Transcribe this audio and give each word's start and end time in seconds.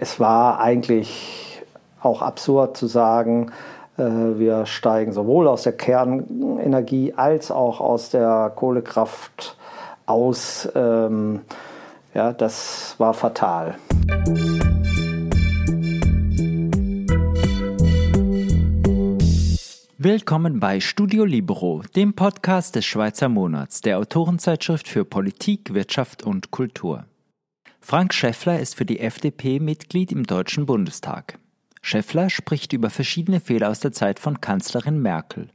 Es 0.00 0.18
war 0.18 0.60
eigentlich 0.60 1.62
auch 2.00 2.22
absurd 2.22 2.74
zu 2.74 2.86
sagen, 2.86 3.52
äh, 3.98 4.02
wir 4.02 4.64
steigen 4.64 5.12
sowohl 5.12 5.46
aus 5.46 5.64
der 5.64 5.74
Kernenergie 5.74 7.12
als 7.12 7.50
auch 7.50 7.80
aus 7.80 8.08
der 8.08 8.50
Kohlekraft 8.56 9.58
aus. 10.06 10.66
Ähm, 10.74 11.42
ja, 12.14 12.32
das 12.32 12.94
war 12.96 13.12
fatal. 13.12 13.74
Willkommen 19.98 20.60
bei 20.60 20.80
Studio 20.80 21.26
Libero, 21.26 21.82
dem 21.94 22.14
Podcast 22.14 22.74
des 22.74 22.86
Schweizer 22.86 23.28
Monats, 23.28 23.82
der 23.82 23.98
Autorenzeitschrift 23.98 24.88
für 24.88 25.04
Politik, 25.04 25.74
Wirtschaft 25.74 26.22
und 26.22 26.50
Kultur. 26.50 27.04
Frank 27.86 28.14
Schäffler 28.14 28.60
ist 28.60 28.76
für 28.76 28.86
die 28.86 28.98
FDP 28.98 29.60
Mitglied 29.60 30.10
im 30.10 30.24
Deutschen 30.24 30.64
Bundestag. 30.64 31.38
Schäffler 31.82 32.30
spricht 32.30 32.72
über 32.72 32.88
verschiedene 32.88 33.40
Fehler 33.40 33.68
aus 33.68 33.78
der 33.78 33.92
Zeit 33.92 34.18
von 34.18 34.40
Kanzlerin 34.40 35.02
Merkel, 35.02 35.50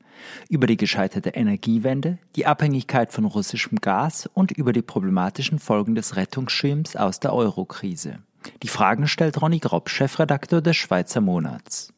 über 0.48 0.68
die 0.68 0.78
gescheiterte 0.78 1.32
Energiewende, 1.32 2.20
die 2.36 2.46
Abhängigkeit 2.46 3.12
von 3.12 3.26
russischem 3.26 3.80
Gas 3.80 4.30
und 4.32 4.52
über 4.52 4.74
die 4.74 4.84
problematischen 4.84 5.58
Folgen 5.58 5.96
des 5.96 6.18
Rettungsschirms 6.18 6.96
aus 6.96 7.20
der 7.20 7.34
Eurokrise. 7.34 8.20
Die 8.62 8.68
Fragen 8.68 9.08
stellt 9.08 9.42
Ronny 9.42 9.58
Grob, 9.58 9.90
Chefredakteur 9.90 10.62
des 10.62 10.78
Schweizer 10.78 11.22
Monats. 11.22 11.92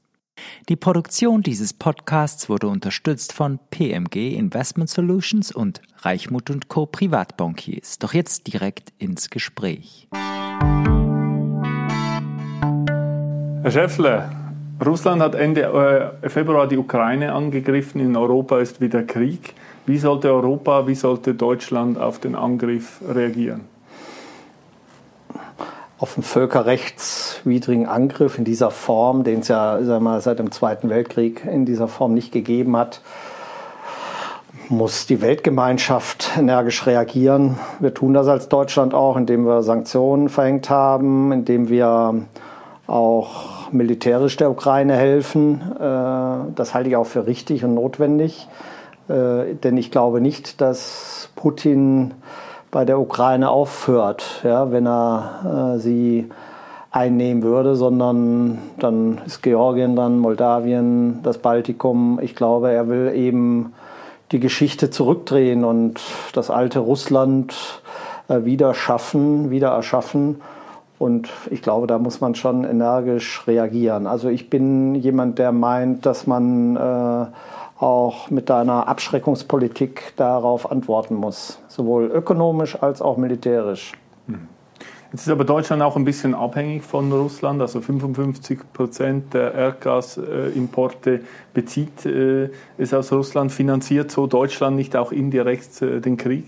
Die 0.70 0.76
Produktion 0.76 1.42
dieses 1.42 1.74
Podcasts 1.74 2.50
wurde 2.50 2.68
unterstützt 2.68 3.34
von 3.34 3.60
PMG 3.70 4.36
Investment 4.36 4.90
Solutions 4.90 5.52
und 5.52 5.82
Reichmut 5.98 6.50
Co. 6.68 6.86
Privatbankiers. 6.86 8.00
Doch 8.00 8.14
jetzt 8.14 8.52
direkt 8.52 8.94
ins 8.98 9.30
Gespräch. 9.30 10.08
Herr 13.64 13.72
Schäffler, 13.72 14.32
Russland 14.84 15.22
hat 15.22 15.36
Ende 15.36 15.62
äh, 16.24 16.30
Februar 16.30 16.68
die 16.68 16.78
Ukraine 16.78 17.34
angegriffen. 17.34 18.02
In 18.02 18.16
Europa 18.18 18.60
ist 18.60 18.82
wieder 18.82 19.04
Krieg. 19.04 19.54
Wie 19.86 19.98
sollte 19.98 20.34
Europa, 20.34 20.88
wie 20.88 20.96
sollte 20.96 21.36
Deutschland 21.36 21.98
auf 21.98 22.20
den 22.20 22.36
Angriff 22.36 23.00
reagieren? 23.08 23.71
Auf 26.02 26.18
einen 26.18 26.24
völkerrechtswidrigen 26.24 27.86
Angriff 27.86 28.40
in 28.40 28.44
dieser 28.44 28.72
Form, 28.72 29.24
den 29.24 29.42
es 29.42 29.50
ja 29.50 29.82
sagen 29.84 30.04
wir, 30.04 30.20
seit 30.20 30.40
dem 30.40 30.52
Zweiten 30.52 30.90
Weltkrieg 30.90 31.46
in 31.46 31.64
dieser 31.64 31.88
Form 31.88 32.16
nicht 32.16 32.32
gegeben 32.32 32.76
hat, 32.76 33.02
muss 34.68 35.06
die 35.06 35.22
Weltgemeinschaft 35.22 36.32
energisch 36.40 36.88
reagieren. 36.88 37.60
Wir 37.80 37.94
tun 37.94 38.16
das 38.16 38.28
als 38.28 38.50
Deutschland 38.50 38.96
auch, 38.96 39.16
indem 39.16 39.46
wir 39.46 39.62
Sanktionen 39.62 40.30
verhängt 40.30 40.72
haben, 40.72 41.32
indem 41.32 41.70
wir 41.70 42.26
auch 42.88 43.72
militärisch 43.72 44.38
der 44.38 44.50
Ukraine 44.50 44.96
helfen. 44.96 45.62
Äh, 45.76 46.52
das 46.56 46.74
halte 46.74 46.90
ich 46.90 46.96
auch 46.96 47.06
für 47.06 47.28
richtig 47.28 47.64
und 47.64 47.76
notwendig, 47.76 48.48
äh, 49.08 49.54
denn 49.54 49.78
ich 49.78 49.92
glaube 49.92 50.20
nicht, 50.20 50.62
dass 50.62 51.30
Putin 51.36 52.16
bei 52.72 52.86
der 52.86 53.00
Ukraine 53.00 53.50
aufhört, 53.50 54.42
ja, 54.44 54.72
wenn 54.72 54.88
er 54.88 55.76
äh, 55.76 55.80
sie 55.80 56.30
einnehmen 56.90 57.44
würde, 57.44 57.76
sondern 57.76 58.60
dann 58.80 59.22
ist 59.26 59.44
Georgien, 59.44 59.96
dann 59.96 60.20
Moldawien, 60.20 61.20
das 61.24 61.38
Baltikum. 61.38 62.20
Ich 62.22 62.36
glaube, 62.36 62.72
er 62.72 62.88
will 62.88 63.14
eben 63.14 63.74
die 64.32 64.40
Geschichte 64.40 64.90
zurückdrehen 64.90 65.64
und 65.64 66.02
das 66.34 66.50
alte 66.50 66.80
Russland 66.80 67.82
äh, 68.28 68.46
wieder 68.46 68.74
schaffen, 68.74 69.52
wieder 69.52 69.70
erschaffen. 69.70 70.42
Und 71.00 71.30
ich 71.50 71.62
glaube, 71.62 71.88
da 71.88 71.98
muss 71.98 72.22
man 72.22 72.36
schon 72.36 72.64
energisch 72.64 73.46
reagieren. 73.48 74.06
Also 74.06 74.30
ich 74.30 74.50
bin 74.50 74.96
jemand, 74.96 75.40
der 75.40 75.52
meint, 75.52 76.06
dass 76.06 76.28
man 76.28 76.76
äh, 76.76 77.26
auch 77.82 78.30
mit 78.30 78.52
einer 78.52 78.88
Abschreckungspolitik 78.88 80.14
darauf 80.16 80.72
antworten 80.72 81.16
muss, 81.16 81.60
sowohl 81.68 82.06
ökonomisch 82.06 82.82
als 82.82 83.02
auch 83.02 83.18
militärisch. 83.18 83.94
Hm. 84.28 84.48
Jetzt 85.12 85.24
ist 85.24 85.30
aber 85.30 85.44
Deutschland 85.44 85.82
auch 85.82 85.98
ein 85.98 86.06
bisschen 86.06 86.34
abhängig 86.34 86.84
von 86.84 87.12
Russland, 87.12 87.60
also 87.60 87.82
55 87.82 88.60
Prozent 88.72 89.34
der 89.34 89.54
Erdgasimporte 89.54 91.22
bezieht 91.54 92.06
äh, 92.06 92.50
es 92.78 92.94
aus 92.94 93.12
Russland. 93.12 93.52
Finanziert 93.52 94.10
so 94.10 94.26
Deutschland 94.26 94.78
nicht 94.78 94.96
auch 94.96 95.12
indirekt 95.12 95.82
äh, 95.82 96.00
den 96.00 96.16
Krieg? 96.16 96.46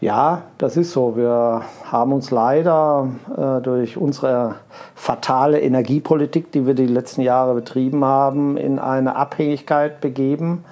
Ja, 0.00 0.42
das 0.58 0.76
ist 0.76 0.92
so. 0.92 1.16
Wir 1.16 1.62
haben 1.90 2.12
uns 2.12 2.30
leider 2.30 3.08
äh, 3.34 3.62
durch 3.62 3.96
unsere 3.96 4.56
fatale 4.94 5.60
Energiepolitik, 5.60 6.52
die 6.52 6.66
wir 6.66 6.74
die 6.74 6.86
letzten 6.86 7.22
Jahre 7.22 7.54
betrieben 7.54 8.04
haben, 8.04 8.58
in 8.58 8.78
eine 8.78 9.16
Abhängigkeit 9.16 10.02
begeben, 10.02 10.64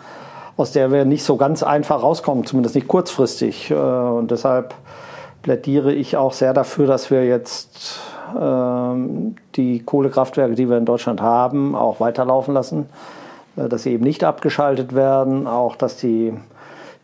aus 0.59 0.73
der 0.73 0.93
wir 0.93 1.07
nicht 1.07 1.25
so 1.25 1.39
ganz 1.39 1.63
einfach 1.63 2.03
rauskommen, 2.03 2.45
zumindest 2.45 2.75
nicht 2.75 2.87
kurzfristig. 2.87 3.71
Äh, 3.71 3.75
und 3.75 4.31
deshalb 4.31 4.75
plädiere 5.41 5.95
ich 5.95 6.19
auch 6.19 6.35
sehr 6.35 6.53
dafür, 6.53 6.87
dass 6.87 7.11
wir 7.11 7.25
jetzt 7.25 8.01
äh, 8.39 8.95
die 9.55 9.83
Kohlekraftwerke, 9.87 10.55
die 10.55 10.69
wir 10.69 10.77
in 10.77 10.85
Deutschland 10.85 11.23
haben, 11.23 11.75
auch 11.75 11.99
weiterlaufen 11.99 12.53
lassen, 12.53 12.91
äh, 13.57 13.71
dass 13.71 13.85
sie 13.85 13.93
eben 13.93 14.05
nicht 14.05 14.23
abgeschaltet 14.23 14.95
werden, 14.95 15.47
auch 15.47 15.77
dass 15.77 15.97
die 15.97 16.35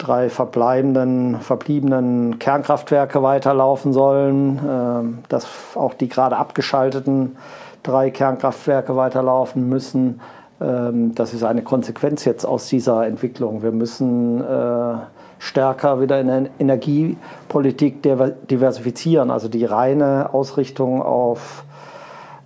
drei 0.00 0.30
verbleibenden, 0.30 1.40
verbliebenen 1.40 2.38
Kernkraftwerke 2.38 3.22
weiterlaufen 3.22 3.92
sollen, 3.92 4.58
ähm, 4.66 5.18
dass 5.28 5.46
auch 5.74 5.94
die 5.94 6.08
gerade 6.08 6.36
abgeschalteten 6.36 7.36
drei 7.82 8.10
Kernkraftwerke 8.10 8.96
weiterlaufen 8.96 9.68
müssen. 9.68 10.20
Ähm, 10.60 11.14
das 11.14 11.34
ist 11.34 11.44
eine 11.44 11.62
Konsequenz 11.62 12.24
jetzt 12.24 12.44
aus 12.44 12.68
dieser 12.68 13.06
Entwicklung. 13.06 13.62
Wir 13.62 13.72
müssen 13.72 14.40
äh, 14.42 14.94
stärker 15.38 16.00
wieder 16.00 16.20
in 16.20 16.26
der 16.26 16.46
Energiepolitik 16.58 18.02
diversifizieren, 18.02 19.30
also 19.30 19.48
die 19.48 19.64
reine 19.64 20.30
Ausrichtung 20.32 21.02
auf 21.02 21.64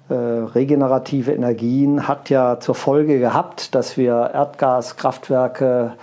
äh, 0.09 0.14
regenerative 0.14 1.32
Energien 1.32 2.06
hat 2.06 2.31
ja 2.31 2.60
zur 2.60 2.75
Folge 2.75 3.19
gehabt, 3.19 3.75
dass 3.75 3.97
wir 3.97 4.31
Erdgaskraftwerke 4.34 5.94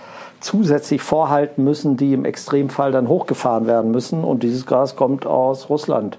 zusätzlich 0.42 1.02
vorhalten 1.02 1.64
müssen, 1.64 1.96
die 1.96 2.12
im 2.12 2.24
Extremfall 2.24 2.92
dann 2.92 3.08
hochgefahren 3.08 3.66
werden 3.66 3.90
müssen. 3.90 4.24
Und 4.24 4.42
dieses 4.42 4.66
Gas 4.66 4.96
kommt 4.96 5.26
aus 5.26 5.70
Russland. 5.70 6.18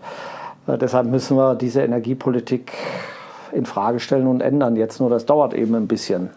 Äh, 0.67 0.77
deshalb 0.77 1.07
müssen 1.07 1.37
wir 1.37 1.55
diese 1.55 1.81
Energiepolitik 1.81 2.73
in 3.51 3.65
Frage 3.65 3.99
stellen 3.99 4.27
und 4.27 4.41
ändern. 4.41 4.75
Jetzt 4.75 4.99
nur, 4.99 5.09
das 5.09 5.25
dauert 5.25 5.53
eben 5.53 5.75
ein 5.75 5.87
bisschen. 5.87 6.29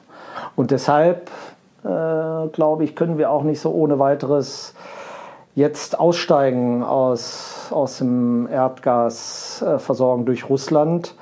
Und 0.55 0.71
deshalb, 0.71 1.31
äh, 1.85 2.49
glaube 2.53 2.85
ich, 2.85 2.95
können 2.95 3.19
wir 3.19 3.31
auch 3.31 3.43
nicht 3.43 3.61
so 3.61 3.73
ohne 3.73 3.99
weiteres 3.99 4.75
jetzt 5.55 5.99
aussteigen 5.99 6.83
aus, 6.83 7.69
aus 7.71 7.99
dem 7.99 8.47
Erdgasversorgung 8.49 10.27
durch 10.27 10.51
Russland, 10.51 11.15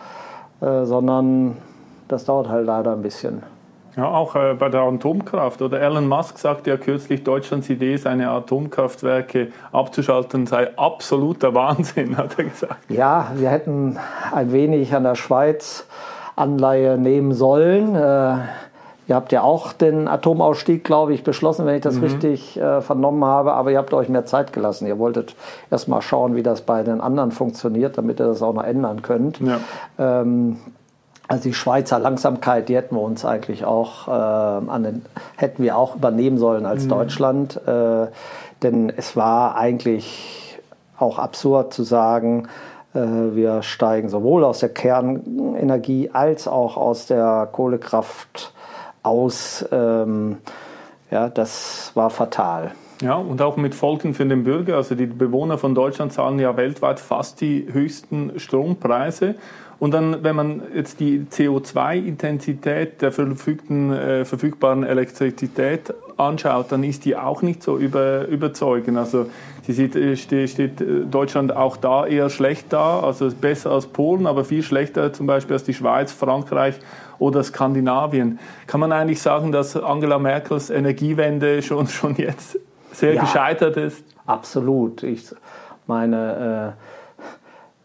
äh, 0.60 0.84
sondern 0.84 1.56
das 2.08 2.24
dauert 2.24 2.48
halt 2.48 2.66
leider 2.66 2.92
ein 2.92 3.02
bisschen. 3.02 3.53
Ja, 3.96 4.08
auch 4.08 4.34
äh, 4.34 4.54
bei 4.54 4.68
der 4.68 4.80
Atomkraft. 4.80 5.62
Oder 5.62 5.80
Elon 5.80 6.08
Musk 6.08 6.38
sagte 6.38 6.70
ja 6.70 6.76
kürzlich, 6.76 7.22
Deutschlands 7.22 7.70
Idee, 7.70 7.96
seine 7.96 8.30
Atomkraftwerke 8.30 9.48
abzuschalten, 9.72 10.46
sei 10.46 10.76
absoluter 10.76 11.54
Wahnsinn, 11.54 12.16
hat 12.18 12.38
er 12.38 12.44
gesagt. 12.44 12.90
Ja, 12.90 13.30
wir 13.36 13.50
hätten 13.50 13.98
ein 14.32 14.52
wenig 14.52 14.94
an 14.94 15.04
der 15.04 15.14
Schweiz 15.14 15.86
Anleihe 16.36 16.98
nehmen 16.98 17.32
sollen. 17.32 17.94
Äh, 17.94 18.38
ihr 19.06 19.14
habt 19.14 19.30
ja 19.30 19.42
auch 19.42 19.72
den 19.72 20.08
Atomausstieg, 20.08 20.82
glaube 20.82 21.14
ich, 21.14 21.22
beschlossen, 21.22 21.64
wenn 21.66 21.76
ich 21.76 21.82
das 21.82 21.96
mhm. 21.96 22.02
richtig 22.02 22.58
äh, 22.58 22.80
vernommen 22.80 23.24
habe. 23.24 23.52
Aber 23.52 23.70
ihr 23.70 23.78
habt 23.78 23.94
euch 23.94 24.08
mehr 24.08 24.26
Zeit 24.26 24.52
gelassen. 24.52 24.86
Ihr 24.88 24.98
wolltet 24.98 25.36
erst 25.70 25.86
mal 25.86 26.02
schauen, 26.02 26.34
wie 26.34 26.42
das 26.42 26.62
bei 26.62 26.82
den 26.82 27.00
anderen 27.00 27.30
funktioniert, 27.30 27.96
damit 27.96 28.20
ihr 28.20 28.26
das 28.26 28.42
auch 28.42 28.54
noch 28.54 28.64
ändern 28.64 29.02
könnt. 29.02 29.38
Ja. 29.40 29.60
Ähm, 29.98 30.58
also 31.28 31.44
die 31.44 31.54
Schweizer 31.54 31.98
Langsamkeit, 31.98 32.68
die 32.68 32.76
hätten 32.76 32.96
wir 32.96 33.02
uns 33.02 33.24
eigentlich 33.24 33.64
auch 33.64 34.08
äh, 34.08 34.10
an 34.10 34.82
den, 34.82 35.02
hätten 35.36 35.62
wir 35.62 35.76
auch 35.76 35.96
übernehmen 35.96 36.38
sollen 36.38 36.66
als 36.66 36.84
mhm. 36.84 36.88
Deutschland, 36.90 37.60
äh, 37.66 38.06
denn 38.62 38.92
es 38.94 39.16
war 39.16 39.56
eigentlich 39.56 40.58
auch 40.98 41.18
absurd 41.18 41.72
zu 41.72 41.82
sagen, 41.82 42.48
äh, 42.94 43.00
wir 43.00 43.62
steigen 43.62 44.08
sowohl 44.08 44.44
aus 44.44 44.60
der 44.60 44.68
Kernenergie 44.68 46.10
als 46.12 46.46
auch 46.46 46.76
aus 46.76 47.06
der 47.06 47.48
Kohlekraft 47.50 48.52
aus. 49.02 49.64
Ähm, 49.72 50.38
ja, 51.10 51.28
das 51.28 51.92
war 51.94 52.10
fatal. 52.10 52.72
Ja, 53.02 53.16
und 53.16 53.42
auch 53.42 53.56
mit 53.56 53.74
Folgen 53.74 54.14
für 54.14 54.24
den 54.24 54.44
Bürger. 54.44 54.76
Also 54.76 54.94
die 54.94 55.06
Bewohner 55.06 55.58
von 55.58 55.74
Deutschland 55.74 56.12
zahlen 56.12 56.38
ja 56.38 56.56
weltweit 56.56 57.00
fast 57.00 57.40
die 57.40 57.66
höchsten 57.70 58.38
Strompreise. 58.38 59.34
Und 59.84 59.90
dann, 59.90 60.24
wenn 60.24 60.34
man 60.34 60.62
jetzt 60.74 60.98
die 60.98 61.26
CO2-Intensität 61.30 63.02
der 63.02 63.12
verfügten, 63.12 63.92
äh, 63.92 64.24
verfügbaren 64.24 64.82
Elektrizität 64.82 65.92
anschaut, 66.16 66.72
dann 66.72 66.82
ist 66.82 67.04
die 67.04 67.18
auch 67.18 67.42
nicht 67.42 67.62
so 67.62 67.76
über, 67.76 68.26
überzeugend. 68.28 68.96
Also 68.96 69.26
sie 69.66 69.74
sieht, 69.74 69.94
äh, 69.94 70.16
steht, 70.16 70.80
äh, 70.80 71.04
Deutschland 71.04 71.54
auch 71.54 71.76
da 71.76 72.06
eher 72.06 72.30
schlecht 72.30 72.72
da, 72.72 73.00
also 73.00 73.28
besser 73.28 73.72
als 73.72 73.86
Polen, 73.86 74.26
aber 74.26 74.46
viel 74.46 74.62
schlechter 74.62 75.12
zum 75.12 75.26
Beispiel 75.26 75.52
als 75.52 75.64
die 75.64 75.74
Schweiz, 75.74 76.12
Frankreich 76.12 76.76
oder 77.18 77.44
Skandinavien. 77.44 78.38
Kann 78.66 78.80
man 78.80 78.90
eigentlich 78.90 79.20
sagen, 79.20 79.52
dass 79.52 79.76
Angela 79.76 80.18
Merkels 80.18 80.70
Energiewende 80.70 81.60
schon, 81.60 81.88
schon 81.88 82.16
jetzt 82.16 82.58
sehr 82.90 83.12
ja, 83.12 83.20
gescheitert 83.20 83.76
ist? 83.76 84.02
Absolut. 84.24 85.02
Ich 85.02 85.26
meine, 85.86 86.72
äh 86.78 87.03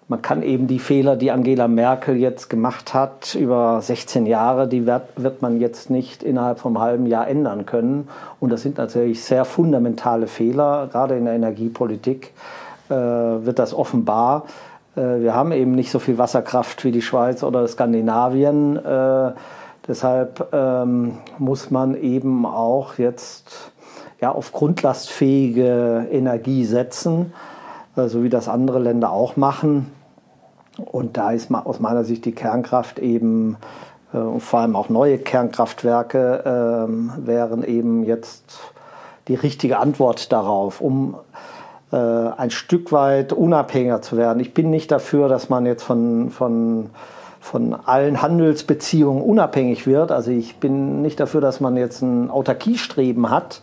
man 0.10 0.24
kann 0.24 0.42
eben 0.42 0.66
die 0.66 0.80
Fehler, 0.80 1.16
die 1.16 1.30
Angela 1.30 1.68
Merkel 1.68 2.18
jetzt 2.18 2.50
gemacht 2.50 2.96
hat, 2.96 3.36
über 3.36 3.80
16 3.80 4.26
Jahre, 4.26 4.68
die 4.68 4.88
wird, 4.88 5.04
wird 5.18 5.44
man 5.44 5.60
jetzt 5.60 5.92
nicht 5.92 6.24
innerhalb 6.24 6.60
vom 6.60 6.80
halben 6.80 7.06
Jahr 7.06 7.28
ändern 7.28 7.68
können. 7.68 8.08
Und 8.40 8.52
das 8.52 8.64
sind 8.64 8.80
natürlich 8.80 9.24
sehr 9.24 9.46
fundamentale 9.46 10.26
Fehler, 10.26 10.90
gerade 10.92 11.16
in 11.16 11.26
der 11.26 11.36
Energiepolitik 11.36 12.34
äh, 12.90 12.94
wird 12.96 13.60
das 13.60 13.76
offenbar. 13.76 14.46
Äh, 14.96 15.22
wir 15.22 15.36
haben 15.36 15.52
eben 15.52 15.74
nicht 15.74 15.92
so 15.92 16.00
viel 16.00 16.18
Wasserkraft 16.18 16.84
wie 16.84 16.92
die 16.92 17.04
Schweiz 17.04 17.44
oder 17.44 17.68
Skandinavien. 17.68 18.78
Äh, 18.84 19.34
deshalb 19.88 20.48
ähm, 20.52 21.20
muss 21.38 21.70
man 21.70 21.94
eben 21.96 22.48
auch 22.48 22.98
jetzt 22.98 23.72
ja, 24.20 24.32
auf 24.32 24.54
grundlastfähige 24.54 26.08
Äh, 27.96 28.08
so 28.08 28.24
wie 28.24 28.30
das 28.30 28.48
andere 28.48 28.80
Länder 28.80 29.12
auch 29.12 29.36
machen. 29.36 29.92
Und 30.80 31.18
da 31.18 31.32
ist 31.32 31.52
aus 31.52 31.80
meiner 31.80 32.04
Sicht 32.04 32.26
die 32.26 32.32
Kernkraft 32.32 33.00
eben, 33.00 33.58
äh, 34.14 34.40
vor 34.40 34.60
allem 34.60 34.76
auch 34.76 34.90
neue 34.90 35.18
Kernkraftwerke, 35.18 36.88
äh, 36.88 37.28
wären 37.28 37.64
eben 37.64 38.04
jetzt 38.04 38.60
die 39.28 39.36
richtige 39.36 39.80
Antwort 39.80 40.32
darauf, 40.32 40.82
um 40.82 41.16
äh, 41.92 41.96
ein 41.96 42.52
Stück 42.52 42.92
weit 42.92 43.34
unabhängiger 43.34 44.02
zu 44.02 44.18
werden. 44.18 44.40
Ich 44.40 44.54
bin 44.54 44.70
nicht 44.70 44.92
dafür, 44.92 45.28
dass 45.28 45.50
man 45.50 45.66
jetzt 45.66 45.84
von, 45.84 46.30
von, 46.32 46.90
von 47.40 47.74
allen 47.74 48.22
Handelsbeziehungen 48.22 49.24
unabhängig 49.24 49.88
wird. 49.88 50.12
Also 50.12 50.32
ich 50.32 50.58
bin 50.58 51.02
nicht 51.02 51.20
dafür, 51.20 51.42
dass 51.42 51.60
man 51.60 51.78
jetzt 51.78 52.02
ein 52.02 52.30
Autarkiestreben 52.30 53.30
hat. 53.30 53.62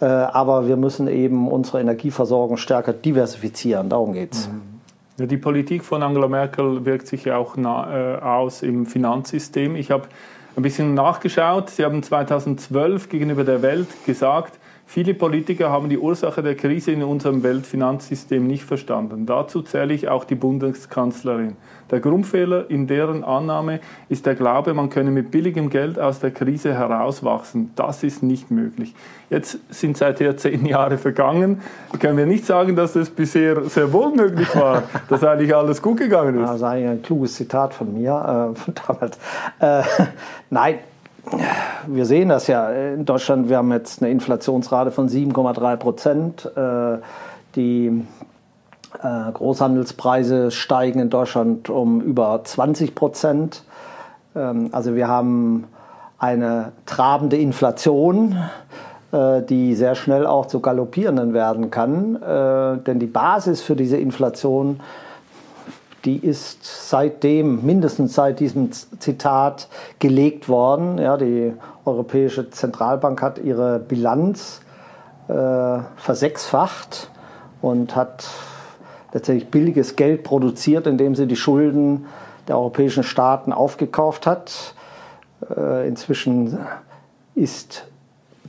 Äh, 0.00 0.04
aber 0.04 0.66
wir 0.68 0.76
müssen 0.76 1.08
eben 1.08 1.48
unsere 1.48 1.80
Energieversorgung 1.80 2.56
stärker 2.56 2.92
diversifizieren. 2.92 3.88
Darum 3.88 4.12
geht 4.12 4.34
es. 4.34 4.48
Mhm. 4.48 4.75
Die 5.18 5.38
Politik 5.38 5.82
von 5.82 6.02
Angela 6.02 6.28
Merkel 6.28 6.84
wirkt 6.84 7.06
sich 7.06 7.24
ja 7.24 7.38
auch 7.38 7.56
äh, 7.56 7.62
aus 7.62 8.62
im 8.62 8.84
Finanzsystem. 8.84 9.74
Ich 9.74 9.90
habe 9.90 10.08
ein 10.56 10.62
bisschen 10.62 10.92
nachgeschaut. 10.92 11.70
Sie 11.70 11.86
haben 11.86 12.02
2012 12.02 13.08
gegenüber 13.08 13.42
der 13.42 13.62
Welt 13.62 13.88
gesagt, 14.04 14.58
Viele 14.88 15.14
Politiker 15.14 15.70
haben 15.70 15.88
die 15.88 15.98
Ursache 15.98 16.44
der 16.44 16.54
Krise 16.54 16.92
in 16.92 17.02
unserem 17.02 17.42
Weltfinanzsystem 17.42 18.46
nicht 18.46 18.62
verstanden. 18.62 19.26
Dazu 19.26 19.60
zähle 19.62 19.92
ich 19.92 20.08
auch 20.08 20.24
die 20.24 20.36
Bundeskanzlerin. 20.36 21.56
Der 21.90 21.98
Grundfehler 21.98 22.70
in 22.70 22.86
deren 22.86 23.24
Annahme 23.24 23.80
ist 24.08 24.26
der 24.26 24.36
Glaube, 24.36 24.74
man 24.74 24.88
könne 24.88 25.10
mit 25.10 25.32
billigem 25.32 25.70
Geld 25.70 25.98
aus 25.98 26.20
der 26.20 26.30
Krise 26.30 26.74
herauswachsen. 26.74 27.72
Das 27.74 28.04
ist 28.04 28.22
nicht 28.22 28.52
möglich. 28.52 28.94
Jetzt 29.28 29.58
sind 29.70 29.96
seither 29.96 30.36
zehn 30.36 30.64
Jahre 30.64 30.98
vergangen. 30.98 31.62
Können 31.98 32.16
wir 32.16 32.26
nicht 32.26 32.46
sagen, 32.46 32.76
dass 32.76 32.94
es 32.94 33.10
bisher 33.10 33.64
sehr 33.64 33.92
wohl 33.92 34.14
möglich 34.14 34.54
war, 34.54 34.84
dass 35.08 35.24
eigentlich 35.24 35.54
alles 35.54 35.82
gut 35.82 35.98
gegangen 35.98 36.36
ist. 36.40 36.48
Das 36.48 36.56
ist 36.56 36.62
eigentlich 36.62 36.90
ein 36.90 37.02
kluges 37.02 37.34
Zitat 37.34 37.74
von 37.74 37.92
mir, 37.92 38.52
äh, 38.54 38.56
von 38.56 38.74
damals. 38.86 39.18
Äh, 39.58 39.82
nein, 40.50 40.78
wir 41.86 42.06
sehen 42.06 42.28
das 42.28 42.46
ja 42.46 42.70
in 42.70 43.04
Deutschland. 43.04 43.48
Wir 43.48 43.58
haben 43.58 43.72
jetzt 43.72 44.02
eine 44.02 44.10
Inflationsrate 44.10 44.90
von 44.90 45.08
7,3 45.08 45.76
Prozent. 45.76 46.50
Äh, 46.56 46.98
die 47.54 48.04
äh, 49.02 49.32
Großhandelspreise 49.32 50.50
steigen 50.50 51.00
in 51.00 51.10
Deutschland 51.10 51.70
um 51.70 52.00
über 52.00 52.40
20 52.44 52.94
Prozent. 52.94 53.64
Ähm, 54.34 54.68
also 54.72 54.94
wir 54.94 55.08
haben 55.08 55.64
eine 56.18 56.72
trabende 56.86 57.36
Inflation, 57.36 58.36
äh, 59.12 59.42
die 59.42 59.74
sehr 59.74 59.94
schnell 59.94 60.26
auch 60.26 60.46
zu 60.46 60.60
galoppierenden 60.60 61.34
werden 61.34 61.70
kann. 61.70 62.18
Denn 62.86 62.98
die 62.98 63.06
Basis 63.06 63.62
für 63.62 63.76
diese 63.76 63.96
Inflation 63.96 64.80
die 66.06 66.24
ist 66.24 66.88
seitdem, 66.88 67.66
mindestens 67.66 68.14
seit 68.14 68.38
diesem 68.38 68.70
Zitat, 68.72 69.68
gelegt 69.98 70.48
worden. 70.48 70.98
Ja, 70.98 71.16
die 71.16 71.52
Europäische 71.84 72.48
Zentralbank 72.50 73.20
hat 73.20 73.38
ihre 73.38 73.80
Bilanz 73.80 74.60
äh, 75.26 75.78
versechsfacht 75.96 77.10
und 77.60 77.96
hat 77.96 78.28
letztendlich 79.12 79.50
billiges 79.50 79.96
Geld 79.96 80.22
produziert, 80.22 80.86
indem 80.86 81.16
sie 81.16 81.26
die 81.26 81.36
Schulden 81.36 82.06
der 82.46 82.56
europäischen 82.56 83.02
Staaten 83.02 83.52
aufgekauft 83.52 84.26
hat. 84.26 84.74
Äh, 85.56 85.88
inzwischen 85.88 86.56
ist 87.34 87.84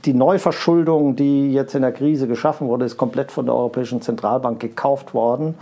die 0.04 0.14
Neuverschuldung, 0.14 1.16
die 1.16 1.52
jetzt 1.52 1.74
in 1.74 1.82
der 1.82 1.90
Krise 1.90 2.28
geschaffen 2.28 2.68
wurde, 2.68 2.84
ist 2.84 2.96
komplett 2.96 3.32
von 3.32 3.46
der 3.46 3.54
Europäischen 3.56 4.00
Zentralbank 4.00 4.60
gekauft 4.60 5.12
worden 5.12 5.56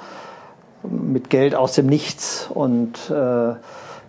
mit 0.90 1.30
Geld 1.30 1.54
aus 1.54 1.72
dem 1.74 1.86
Nichts. 1.86 2.48
Und 2.52 3.10
äh, 3.10 3.54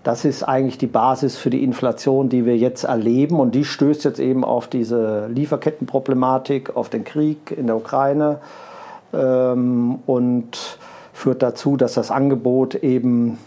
das 0.03 0.25
ist 0.25 0.43
eigentlich 0.43 0.77
die 0.77 0.87
Basis 0.87 1.37
für 1.37 1.49
die 1.49 1.63
Inflation, 1.63 2.29
die 2.29 2.45
wir 2.45 2.57
jetzt 2.57 2.83
erleben. 2.83 3.39
Und 3.39 3.55
die 3.55 3.65
stößt 3.65 4.05
jetzt 4.05 4.19
eben 4.19 4.43
auf 4.43 4.67
diese 4.67 5.27
Lieferkettenproblematik, 5.27 6.75
auf 6.75 6.89
den 6.89 7.03
Krieg 7.03 7.51
in 7.51 7.67
der 7.67 7.75
Ukraine 7.75 8.39
ähm, 9.13 9.99
und 10.05 10.77
führt 11.13 11.41
dazu, 11.41 11.77
dass 11.77 11.95
das 11.95 12.11
Angebot 12.11 12.75
eben 12.75 13.37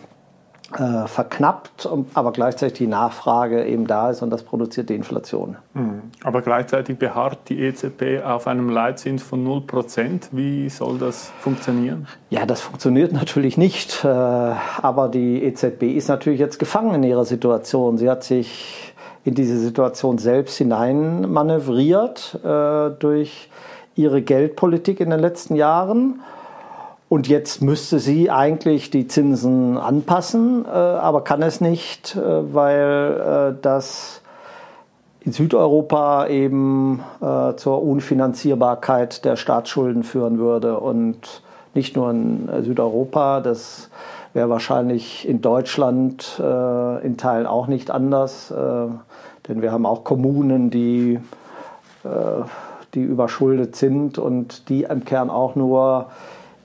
äh, 0.79 1.07
verknappt, 1.07 1.89
aber 2.15 2.33
gleichzeitig 2.33 2.79
die 2.79 2.87
Nachfrage 2.87 3.65
eben 3.65 3.87
da 3.87 4.11
ist 4.11 4.23
und 4.23 4.31
das 4.31 4.43
produziert 4.43 4.89
die 4.89 4.95
Inflation. 4.95 5.57
Mhm. 5.75 6.03
Aber 6.23 6.43
gleichzeitig 6.43 6.99
beharrt 6.99 7.39
die 7.49 7.61
EZB 7.61 8.25
auf 8.25 8.47
einem 8.47 8.69
Leitzins 8.69 9.23
von 9.23 9.45
0%. 9.47 10.29
Wie 10.33 10.69
soll 10.69 10.99
das 10.99 11.33
funktionieren? 11.41 12.07
Ja, 12.29 12.47
das 12.47 12.61
funktioniert 12.61 13.13
natürlich 13.13 13.57
nicht. 13.57 14.05
Äh, 14.05 14.09
aber 14.09 15.09
die 15.09 15.43
EZB 15.43 15.83
ist 15.97 16.09
natürlich 16.09 16.41
jetzt 16.41 16.59
gefangen 16.59 16.95
in 16.95 17.03
ihrer 17.03 17.25
Situation. 17.25 17.99
Sie 17.99 18.09
hat 18.09 18.23
sich 18.23 18.95
in 19.25 19.35
diese 19.35 19.59
Situation 19.59 20.19
selbst 20.19 20.57
hinein 20.57 21.31
manövriert 21.31 22.39
äh, 22.45 22.91
durch 22.99 23.49
ihre 23.97 24.23
Geldpolitik 24.23 25.01
in 25.01 25.11
den 25.11 25.21
letzten 25.21 25.57
Jahren. 25.57 26.21
Und 27.11 27.27
jetzt 27.27 27.61
müsste 27.61 27.99
sie 27.99 28.31
eigentlich 28.31 28.91
die 28.91 29.09
Zinsen 29.09 29.77
anpassen, 29.77 30.65
äh, 30.65 30.69
aber 30.69 31.25
kann 31.25 31.43
es 31.43 31.61
nicht, 31.61 32.15
äh, 32.15 32.55
weil 32.55 33.57
äh, 33.57 33.61
das 33.61 34.23
in 35.19 35.33
Südeuropa 35.33 36.29
eben 36.29 37.03
äh, 37.21 37.57
zur 37.57 37.83
Unfinanzierbarkeit 37.83 39.25
der 39.25 39.35
Staatsschulden 39.35 40.05
führen 40.05 40.39
würde. 40.39 40.79
Und 40.79 41.43
nicht 41.75 41.97
nur 41.97 42.13
in 42.13 42.49
Südeuropa, 42.63 43.41
das 43.41 43.91
wäre 44.33 44.49
wahrscheinlich 44.49 45.29
in 45.29 45.43
Deutschland 45.43 46.41
äh, 46.41 47.05
in 47.05 47.17
Teilen 47.17 47.49
auch 47.49 47.67
nicht 47.67 47.91
anders, 47.91 48.53
äh, 48.53 48.87
denn 49.49 49.63
wir 49.63 49.73
haben 49.73 49.85
auch 49.85 50.05
Kommunen, 50.05 50.71
die, 50.71 51.19
die 52.95 53.03
überschuldet 53.03 53.75
sind 53.75 54.17
und 54.17 54.69
die 54.69 54.85
im 54.85 55.05
Kern 55.05 55.29
auch 55.29 55.57
nur 55.57 56.07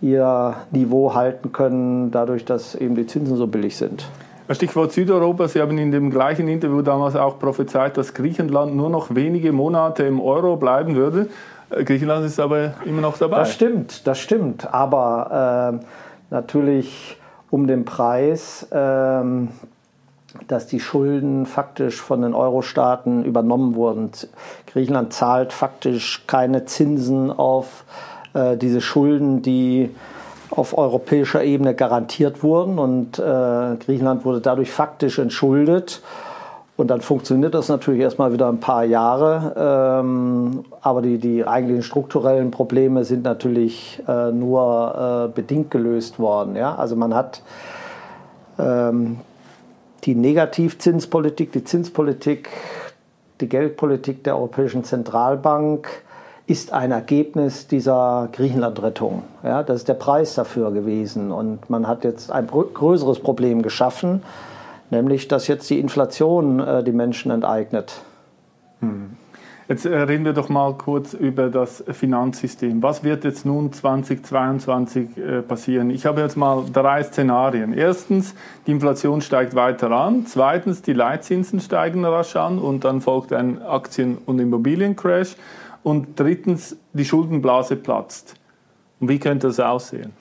ihr 0.02 0.56
Niveau 0.72 1.14
halten 1.14 1.52
können, 1.52 2.12
dadurch, 2.12 2.46
dass 2.46 2.76
eben 2.76 2.96
die 2.96 3.08
Zinsen 3.08 3.38
so 3.38 3.48
billig 3.48 3.78
sind. 3.78 4.06
Stichwort 4.52 4.92
Südeuropa. 4.92 5.48
Sie 5.48 5.60
haben 5.60 5.78
in 5.78 5.92
dem 5.92 6.12
gleichen 6.12 6.48
Interview 6.48 6.82
damals 6.84 7.16
auch 7.16 7.40
prophezeit, 7.40 7.98
dass 7.98 8.14
Griechenland 8.14 8.76
nur 8.76 8.90
noch 8.90 9.16
wenige 9.16 9.52
Monate 9.52 10.04
im 10.04 10.22
Euro 10.22 10.56
bleiben 10.56 10.96
würde. 10.96 11.30
Äh, 11.72 11.84
Griechenland 11.84 12.26
ist 12.26 12.40
aber 12.40 12.76
immer 12.86 13.02
noch 13.02 13.18
dabei. 13.18 13.40
Das 13.40 13.54
stimmt, 13.54 14.06
das 14.06 14.20
stimmt. 14.20 14.72
Aber 14.72 15.80
äh, 15.82 15.86
natürlich 16.30 17.18
um 17.50 17.66
den 17.66 17.86
Preis, 17.86 18.68
äh, 18.72 19.24
dass 20.48 20.68
die 20.68 20.80
Schulden 20.80 21.48
faktisch 21.48 22.00
von 22.00 22.22
den 22.22 22.36
Euro-Staaten 22.36 23.24
übernommen 23.24 23.74
wurden. 23.74 24.12
Griechenland 24.68 25.14
zahlt 25.14 25.54
faktisch 25.54 26.26
keine 26.28 26.66
Zinsen 26.66 27.32
auf 27.32 27.86
äh, 27.88 28.15
diese 28.58 28.82
Schulden, 28.82 29.42
die 29.42 29.90
auf 30.52 30.78
europäischer 30.78 31.44
Ebene 31.44 31.76
garantiert 31.76 32.44
wurden 32.44 32.80
und 32.80 33.20
äh, 33.20 33.76
Griechenland 33.78 34.26
wurde 34.26 34.42
dadurch 34.42 34.72
faktisch 34.72 35.20
entschuldet. 35.20 36.02
Und 36.78 36.90
dann 36.90 37.00
funktioniert 37.00 37.54
das 37.54 37.70
natürlich 37.70 38.02
erstmal 38.02 38.34
wieder 38.34 38.50
ein 38.50 38.60
paar 38.60 38.84
Jahre. 38.84 40.02
Ähm, 40.04 40.66
aber 40.82 41.02
die, 41.02 41.20
die 41.20 41.48
eigentlichen 41.48 41.84
strukturellen 41.84 42.52
Probleme 42.52 43.06
sind 43.06 43.24
natürlich 43.24 44.04
äh, 44.08 44.32
nur 44.32 45.30
äh, 45.30 45.34
bedingt 45.34 45.72
gelöst 45.72 46.20
worden. 46.20 46.58
Ja? 46.58 46.76
Also 46.76 46.98
man 46.98 47.14
hat 47.14 47.44
ähm, 48.60 49.20
die 50.04 50.16
Negativzinspolitik, 50.16 51.54
die 51.54 51.64
Zinspolitik, 51.64 52.50
die 53.40 53.48
Geldpolitik 53.48 54.26
der 54.26 54.36
Europäischen 54.36 54.84
Zentralbank 54.84 55.88
ist 56.48 56.74
ein 56.74 56.92
Ergebnis 56.92 57.68
dieser 57.68 58.30
Griechenland-Rettung. 58.32 59.24
Ja, 59.44 59.64
das 59.64 59.78
ist 59.78 59.88
der 59.88 59.96
Preis 59.96 60.36
dafür 60.36 60.72
gewesen. 60.72 61.32
Und 61.32 61.70
man 61.70 61.88
hat 61.88 62.04
jetzt 62.04 62.32
ein 62.32 62.48
größeres 62.48 63.20
Problem 63.20 63.64
geschaffen, 63.64 64.22
nämlich 64.92 65.28
dass 65.28 65.48
jetzt 65.48 65.70
die 65.70 65.80
Inflation 65.80 66.60
äh, 66.60 66.84
die 66.84 66.92
Menschen 66.92 67.32
enteignet. 67.32 68.02
Hm. 68.82 69.18
Jetzt 69.68 69.88
äh, 69.88 69.98
reden 69.98 70.26
wir 70.26 70.34
doch 70.34 70.48
mal 70.48 70.76
kurz 70.76 71.16
über 71.16 71.50
das 71.50 71.84
Finanzsystem. 71.88 72.84
Was 72.84 73.04
wird 73.04 73.24
jetzt 73.24 73.48
nun 73.48 73.74
2022 73.74 75.18
äh, 75.18 75.42
passieren? 75.42 75.90
Ich 75.90 76.06
habe 76.06 76.22
jetzt 76.22 76.38
mal 76.38 76.64
drei 76.72 77.02
Szenarien. 77.02 77.74
Erstens, 77.74 78.36
die 78.68 78.72
Inflation 78.72 79.22
steigt 79.22 79.56
weiter 79.56 79.90
an. 79.90 80.28
Zweitens, 80.28 80.84
die 80.84 80.94
Leitzinsen 80.94 81.60
steigen 81.60 82.06
rasch 82.06 82.36
an 82.36 82.60
und 82.60 82.84
dann 82.84 83.02
folgt 83.02 83.34
ein 83.34 83.60
Aktien- 83.64 84.20
und 84.28 84.38
Immobiliencrash. 84.38 85.36
Und 85.86 86.20
drittens, 86.20 86.78
die 86.94 87.06
Schuldenblase 87.06 87.76
platzt. 87.76 88.34
Und 89.00 89.08
wie 89.08 89.20
könnte 89.20 89.46
das 89.46 89.60
aussehen? 89.60 90.14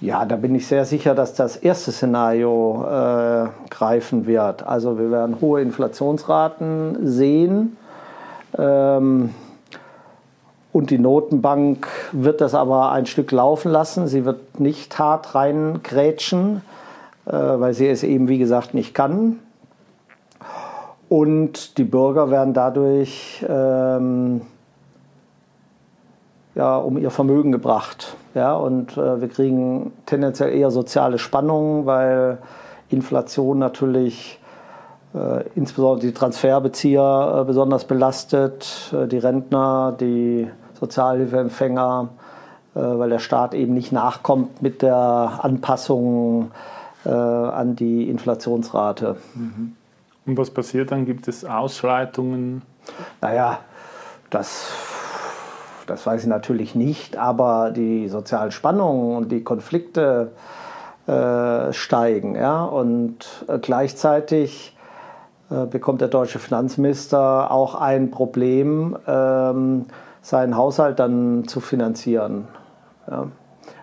Ja, 0.00 0.24
da 0.24 0.36
bin 0.36 0.54
ich 0.54 0.68
sehr 0.68 0.84
sicher, 0.84 1.16
dass 1.16 1.34
das 1.34 1.56
erste 1.56 1.90
Szenario 1.90 2.84
äh, 2.84 3.48
greifen 3.70 4.24
wird. 4.24 4.62
Also 4.62 5.00
wir 5.00 5.10
werden 5.10 5.40
hohe 5.40 5.62
Inflationsraten 5.62 7.04
sehen. 7.04 7.76
Ähm, 8.56 9.30
und 10.70 10.90
die 10.90 10.98
Notenbank 10.98 11.88
wird 12.12 12.40
das 12.40 12.54
aber 12.54 12.92
ein 12.92 13.06
Stück 13.06 13.32
laufen 13.32 13.72
lassen. 13.72 14.06
Sie 14.06 14.24
wird 14.24 14.60
nicht 14.60 14.96
hart 14.96 15.34
reingrätschen, 15.34 16.62
äh, 17.26 17.32
weil 17.32 17.74
sie 17.74 17.88
es 17.88 18.04
eben, 18.04 18.28
wie 18.28 18.38
gesagt, 18.38 18.74
nicht 18.74 18.94
kann. 18.94 19.40
Und 21.08 21.78
die 21.78 21.84
Bürger 21.84 22.30
werden 22.30 22.54
dadurch 22.54 23.44
ähm, 23.48 24.42
ja, 26.54 26.76
um 26.76 26.98
ihr 26.98 27.10
Vermögen 27.10 27.52
gebracht. 27.52 28.16
Ja, 28.34 28.54
und 28.54 28.96
äh, 28.96 29.20
wir 29.20 29.28
kriegen 29.28 29.92
tendenziell 30.06 30.54
eher 30.54 30.70
soziale 30.70 31.18
Spannungen, 31.18 31.86
weil 31.86 32.38
Inflation 32.90 33.58
natürlich 33.58 34.38
äh, 35.14 35.44
insbesondere 35.54 36.06
die 36.06 36.14
Transferbezieher 36.14 37.40
äh, 37.40 37.44
besonders 37.44 37.84
belastet, 37.84 38.92
äh, 38.92 39.06
die 39.06 39.18
Rentner, 39.18 39.94
die 39.98 40.48
Sozialhilfeempfänger, 40.80 42.08
äh, 42.74 42.80
weil 42.80 43.10
der 43.10 43.18
Staat 43.18 43.54
eben 43.54 43.74
nicht 43.74 43.92
nachkommt 43.92 44.62
mit 44.62 44.82
der 44.82 45.40
Anpassung 45.42 46.50
äh, 47.04 47.10
an 47.10 47.76
die 47.76 48.08
Inflationsrate. 48.08 49.16
Mhm. 49.34 49.76
Und 50.24 50.38
was 50.38 50.50
passiert 50.50 50.92
dann? 50.92 51.04
Gibt 51.04 51.28
es 51.28 51.44
Ausschreitungen? 51.44 52.62
Naja, 53.20 53.58
das 54.30 54.72
das 55.92 56.06
weiß 56.06 56.22
ich 56.22 56.26
natürlich 56.26 56.74
nicht, 56.74 57.18
aber 57.18 57.70
die 57.70 58.08
sozialen 58.08 58.50
Spannungen 58.50 59.14
und 59.14 59.30
die 59.30 59.44
Konflikte 59.44 60.32
äh, 61.06 61.70
steigen. 61.74 62.34
Ja? 62.34 62.64
Und 62.64 63.44
äh, 63.46 63.58
gleichzeitig 63.58 64.74
äh, 65.50 65.66
bekommt 65.66 66.00
der 66.00 66.08
deutsche 66.08 66.38
Finanzminister 66.38 67.50
auch 67.50 67.74
ein 67.74 68.10
Problem, 68.10 68.96
ähm, 69.06 69.84
seinen 70.22 70.56
Haushalt 70.56 70.98
dann 70.98 71.46
zu 71.46 71.60
finanzieren. 71.60 72.48
Ja? 73.10 73.26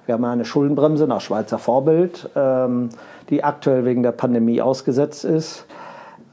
Wir 0.07 0.13
haben 0.15 0.25
eine 0.25 0.45
Schuldenbremse 0.45 1.05
nach 1.05 1.21
Schweizer 1.21 1.59
Vorbild, 1.59 2.27
ähm, 2.35 2.89
die 3.29 3.43
aktuell 3.43 3.85
wegen 3.85 4.01
der 4.01 4.13
Pandemie 4.13 4.63
ausgesetzt 4.63 5.25
ist, 5.25 5.67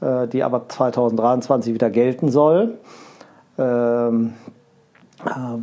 äh, 0.01 0.27
die 0.27 0.41
aber 0.41 0.67
2023 0.67 1.75
wieder 1.75 1.91
gelten 1.91 2.31
soll. 2.31 2.79
Ähm, 3.59 4.33
äh, 4.33 4.56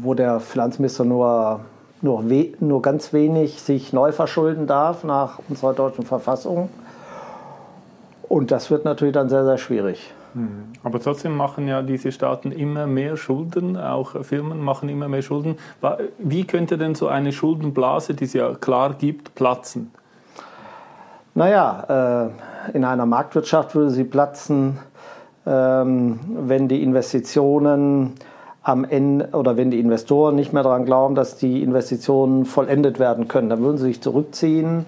wo 0.03 0.15
der 0.15 0.41
Finanzminister 0.41 1.05
nur, 1.05 1.61
nur, 2.03 2.25
nur 2.61 2.83
ganz 2.83 3.13
wenig 3.13 3.61
sich 3.63 3.93
neu 3.93 4.13
verschulden 4.13 4.67
darf 4.67 5.05
nach 5.05 5.39
unserer 5.49 5.75
deutschen 5.75 6.05
Verfassung. 6.05 6.69
Und 8.29 8.51
das 8.51 8.71
wird 8.71 8.85
natürlich 8.85 9.15
dann 9.15 9.29
sehr, 9.29 9.45
sehr 9.45 9.59
schwierig. 9.59 10.13
Hm. 10.35 10.65
Aber 10.83 11.01
trotzdem 11.01 11.37
machen 11.37 11.69
ja 11.69 11.83
diese 11.83 12.11
Staaten 12.11 12.51
immer 12.51 12.87
mehr 12.87 13.17
Schulden, 13.17 13.77
auch 13.77 14.25
Firmen 14.25 14.61
machen 14.61 14.89
immer 14.89 15.09
mehr 15.09 15.23
Schulden. 15.23 15.57
Wie 16.19 16.45
könnte 16.45 16.77
denn 16.77 16.95
so 16.95 17.07
eine 17.07 17.33
Schuldenblase, 17.33 18.15
die 18.15 18.25
es 18.25 18.33
ja 18.33 18.55
klar 18.55 18.95
gibt, 18.95 19.35
platzen? 19.35 19.93
Naja, 21.35 22.31
äh, 22.73 22.77
in 22.77 22.85
einer 22.85 23.07
Marktwirtschaft 23.07 23.75
würde 23.75 23.91
sie 23.91 24.05
platzen, 24.05 24.79
ähm, 25.47 26.21
wenn 26.29 26.69
die 26.69 26.83
Investitionen 26.83 28.15
am 28.65 28.85
Ende 28.85 29.29
oder 29.33 29.57
wenn 29.59 29.71
die 29.71 29.79
Investoren 29.79 30.35
nicht 30.35 30.55
mehr 30.55 30.63
daran 30.63 30.87
glauben, 30.87 31.15
dass 31.15 31.37
die 31.37 31.63
Investitionen 31.63 32.47
vollendet 32.47 32.99
werden 32.99 33.29
können, 33.29 33.51
dann 33.51 33.61
würden 33.61 33.77
sie 33.77 33.85
sich 33.85 34.01
zurückziehen 34.01 34.87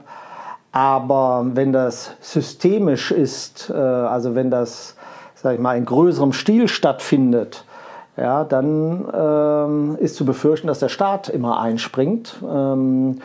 Aber 0.70 1.44
wenn 1.54 1.72
das 1.72 2.12
systemisch 2.20 3.10
ist, 3.10 3.68
äh, 3.68 3.74
also 3.74 4.36
wenn 4.36 4.52
das 4.52 4.96
sag 5.36 5.54
ich 5.54 5.60
mal, 5.60 5.76
in 5.76 5.84
größerem 5.84 6.32
Stil 6.32 6.68
stattfindet, 6.68 7.64
ja, 8.16 8.44
dann 8.44 9.06
ähm, 9.14 9.96
ist 10.00 10.16
zu 10.16 10.24
befürchten, 10.24 10.66
dass 10.66 10.78
der 10.78 10.88
Staat 10.88 11.28
immer 11.28 11.60
einspringt. 11.60 12.36
Ähm, 12.42 13.20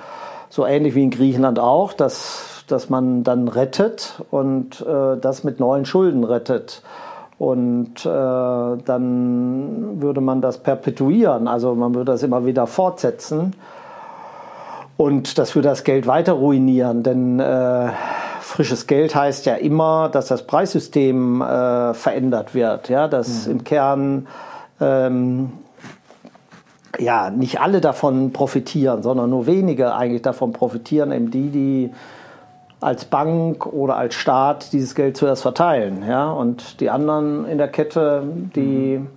so 0.49 0.65
ähnlich 0.65 0.95
wie 0.95 1.03
in 1.03 1.11
Griechenland 1.11 1.59
auch, 1.59 1.93
dass, 1.93 2.65
dass 2.67 2.89
man 2.89 3.23
dann 3.23 3.47
rettet 3.47 4.21
und 4.31 4.81
äh, 4.81 5.17
das 5.17 5.45
mit 5.45 5.61
neuen 5.61 5.85
Schulden 5.85 6.25
rettet. 6.25 6.81
Und 7.39 8.05
äh, 8.05 8.09
dann 8.85 10.01
würde 10.01 10.21
man 10.21 10.41
das 10.41 10.57
perpetuieren, 10.57 11.47
also 11.47 11.73
man 11.73 11.95
würde 11.95 12.11
das 12.11 12.21
immer 12.21 12.45
wieder 12.45 12.67
fortsetzen. 12.67 13.55
Und 14.97 15.37
das 15.39 15.55
würde 15.55 15.69
das 15.69 15.83
Geld 15.83 16.05
weiter 16.05 16.33
ruinieren, 16.33 17.01
denn 17.01 17.39
äh, 17.39 17.89
frisches 18.41 18.88
Geld 18.88 19.15
heißt 19.15 19.45
ja 19.45 19.55
immer, 19.55 20.10
dass 20.10 20.27
das 20.27 20.45
Preissystem 20.45 21.41
äh, 21.41 21.93
verändert 21.93 22.53
wird, 22.53 22.89
ja, 22.89 23.07
dass 23.07 23.45
mhm. 23.45 23.51
im 23.51 23.63
Kern 23.63 24.27
ähm, 24.79 25.51
ja 27.00 27.29
nicht 27.29 27.62
alle 27.62 27.81
davon 27.81 28.33
profitieren, 28.33 29.03
sondern 29.03 29.29
nur 29.29 29.45
wenige 29.45 29.93
eigentlich 29.93 30.21
davon 30.21 30.51
profitieren, 30.51 31.12
eben 31.12 31.31
die, 31.31 31.50
die 31.50 31.91
als 32.79 33.05
Bank 33.05 33.65
oder 33.65 33.95
als 33.95 34.15
Staat 34.15 34.74
dieses 34.74 34.95
Geld 34.95 35.15
zuerst 35.15 35.43
verteilen, 35.43 36.03
ja, 36.07 36.31
und 36.31 36.81
die 36.81 36.89
anderen 36.89 37.45
in 37.45 37.57
der 37.57 37.67
Kette, 37.67 38.24
die, 38.55 38.98
mhm. 39.00 39.07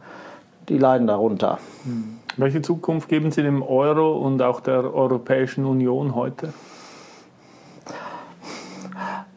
die 0.68 0.78
leiden 0.78 1.06
darunter. 1.06 1.58
Mhm. 1.84 2.18
Welche 2.36 2.62
Zukunft 2.62 3.08
geben 3.08 3.30
Sie 3.30 3.42
dem 3.42 3.62
Euro 3.62 4.18
und 4.18 4.42
auch 4.42 4.60
der 4.60 4.92
Europäischen 4.92 5.64
Union 5.64 6.14
heute? 6.14 6.52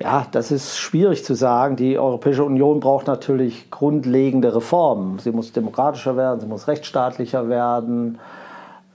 Ja, 0.07 0.25
das 0.31 0.51
ist 0.51 0.77
schwierig 0.77 1.25
zu 1.25 1.33
sagen. 1.33 1.75
Die 1.75 1.99
Europäische 1.99 2.45
Union 2.45 2.79
braucht 2.79 3.07
natürlich 3.07 3.69
grundlegende 3.69 4.55
Reformen. 4.55 5.19
Sie 5.19 5.33
muss 5.33 5.51
demokratischer 5.51 6.15
werden, 6.15 6.39
sie 6.39 6.47
muss 6.47 6.69
rechtsstaatlicher 6.69 7.49
werden. 7.49 8.17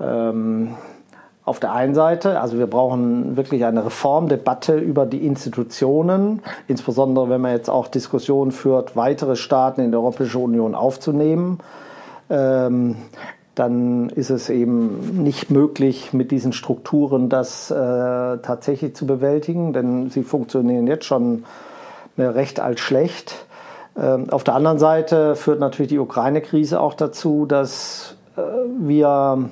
Ähm, 0.00 0.74
auf 1.44 1.60
der 1.60 1.72
einen 1.72 1.94
Seite, 1.94 2.40
also 2.40 2.56
wir 2.58 2.66
brauchen 2.66 3.36
wirklich 3.36 3.66
eine 3.66 3.84
Reformdebatte 3.84 4.78
über 4.78 5.04
die 5.04 5.26
Institutionen, 5.26 6.40
insbesondere 6.66 7.28
wenn 7.28 7.42
man 7.42 7.52
jetzt 7.52 7.68
auch 7.68 7.88
Diskussionen 7.88 8.50
führt, 8.50 8.96
weitere 8.96 9.36
Staaten 9.36 9.82
in 9.82 9.90
die 9.90 9.96
Europäische 9.98 10.38
Union 10.38 10.74
aufzunehmen. 10.74 11.58
Ähm, 12.30 12.96
dann 13.54 14.08
ist 14.08 14.30
es 14.30 14.48
eben 14.48 15.22
nicht 15.22 15.50
möglich, 15.50 16.12
mit 16.12 16.30
diesen 16.30 16.52
Strukturen 16.52 17.28
das 17.28 17.70
äh, 17.70 17.74
tatsächlich 17.74 18.96
zu 18.96 19.06
bewältigen, 19.06 19.72
denn 19.72 20.10
sie 20.10 20.22
funktionieren 20.22 20.86
jetzt 20.86 21.04
schon 21.04 21.44
mehr 22.16 22.34
recht 22.34 22.60
als 22.60 22.80
schlecht. 22.80 23.46
Ähm, 23.96 24.30
auf 24.30 24.42
der 24.44 24.54
anderen 24.54 24.78
Seite 24.78 25.36
führt 25.36 25.60
natürlich 25.60 25.90
die 25.90 25.98
Ukraine-Krise 25.98 26.80
auch 26.80 26.94
dazu, 26.94 27.44
dass 27.44 28.16
äh, 28.36 28.40
wir 28.80 29.50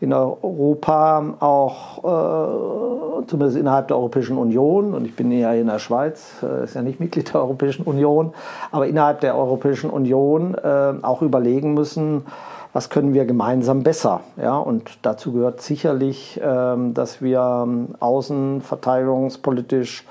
in 0.00 0.12
Europa 0.12 1.34
auch, 1.40 2.04
äh, 2.04 3.26
zumindest 3.26 3.58
innerhalb 3.58 3.88
der 3.88 3.96
Europäischen 3.96 4.38
Union, 4.38 4.94
und 4.94 5.04
ich 5.04 5.16
bin 5.16 5.32
ja 5.32 5.52
in 5.52 5.66
der 5.66 5.80
Schweiz, 5.80 6.36
äh, 6.42 6.62
ist 6.64 6.74
ja 6.74 6.82
nicht 6.82 7.00
Mitglied 7.00 7.34
der 7.34 7.40
Europäischen 7.40 7.82
Union, 7.82 8.32
aber 8.70 8.86
innerhalb 8.86 9.20
der 9.22 9.36
Europäischen 9.36 9.90
Union 9.90 10.54
äh, 10.54 10.94
auch 11.02 11.22
überlegen 11.22 11.74
müssen, 11.74 12.26
was 12.78 12.90
können 12.90 13.12
wir 13.12 13.24
gemeinsam 13.24 13.82
besser. 13.82 14.20
Ja? 14.36 14.56
Und 14.56 15.00
dazu 15.02 15.32
gehört 15.32 15.60
sicherlich, 15.60 16.40
ähm, 16.40 16.94
dass 16.94 17.20
wir 17.20 17.64
ähm, 17.66 17.96
außenverteidigungspolitisch 17.98 20.06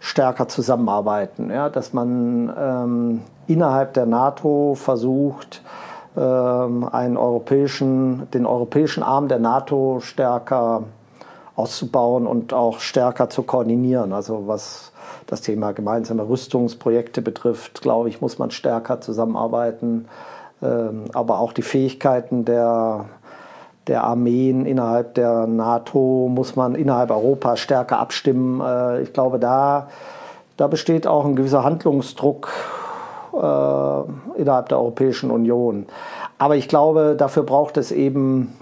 stärker 0.00 0.48
zusammenarbeiten, 0.48 1.48
ja? 1.48 1.68
dass 1.68 1.92
man 1.92 2.52
ähm, 2.58 3.20
innerhalb 3.46 3.94
der 3.94 4.06
NATO 4.06 4.74
versucht, 4.74 5.62
einen 6.14 7.16
europäischen, 7.16 8.30
den 8.32 8.44
europäischen 8.44 9.02
Arm 9.02 9.28
der 9.28 9.38
NATO 9.38 10.00
stärker 10.00 10.82
auszubauen 11.56 12.26
und 12.26 12.52
auch 12.52 12.80
stärker 12.80 13.30
zu 13.30 13.44
koordinieren. 13.44 14.12
Also 14.12 14.46
was 14.46 14.92
das 15.26 15.40
Thema 15.40 15.72
gemeinsame 15.72 16.28
Rüstungsprojekte 16.28 17.22
betrifft, 17.22 17.80
glaube 17.80 18.10
ich, 18.10 18.20
muss 18.20 18.38
man 18.38 18.50
stärker 18.50 19.00
zusammenarbeiten. 19.00 20.06
Ähm, 20.62 21.04
aber 21.12 21.40
auch 21.40 21.52
die 21.52 21.62
Fähigkeiten 21.62 22.44
der, 22.44 23.06
der 23.88 24.04
Armeen 24.04 24.64
innerhalb 24.64 25.14
der 25.14 25.46
NATO 25.46 26.28
muss 26.30 26.54
man 26.54 26.74
innerhalb 26.74 27.10
Europas 27.10 27.58
stärker 27.60 27.98
abstimmen. 27.98 28.60
Äh, 28.60 29.02
ich 29.02 29.12
glaube, 29.12 29.38
da, 29.38 29.88
da 30.56 30.68
besteht 30.68 31.06
auch 31.06 31.24
ein 31.24 31.34
gewisser 31.34 31.64
Handlungsdruck 31.64 32.48
äh, 33.32 34.40
innerhalb 34.40 34.68
der 34.68 34.78
Europäischen 34.78 35.30
Union. 35.30 35.86
Aber 36.38 36.56
ich 36.56 36.68
glaube, 36.68 37.14
dafür 37.16 37.42
braucht 37.42 37.76
es 37.76 37.90
eben 37.90 38.52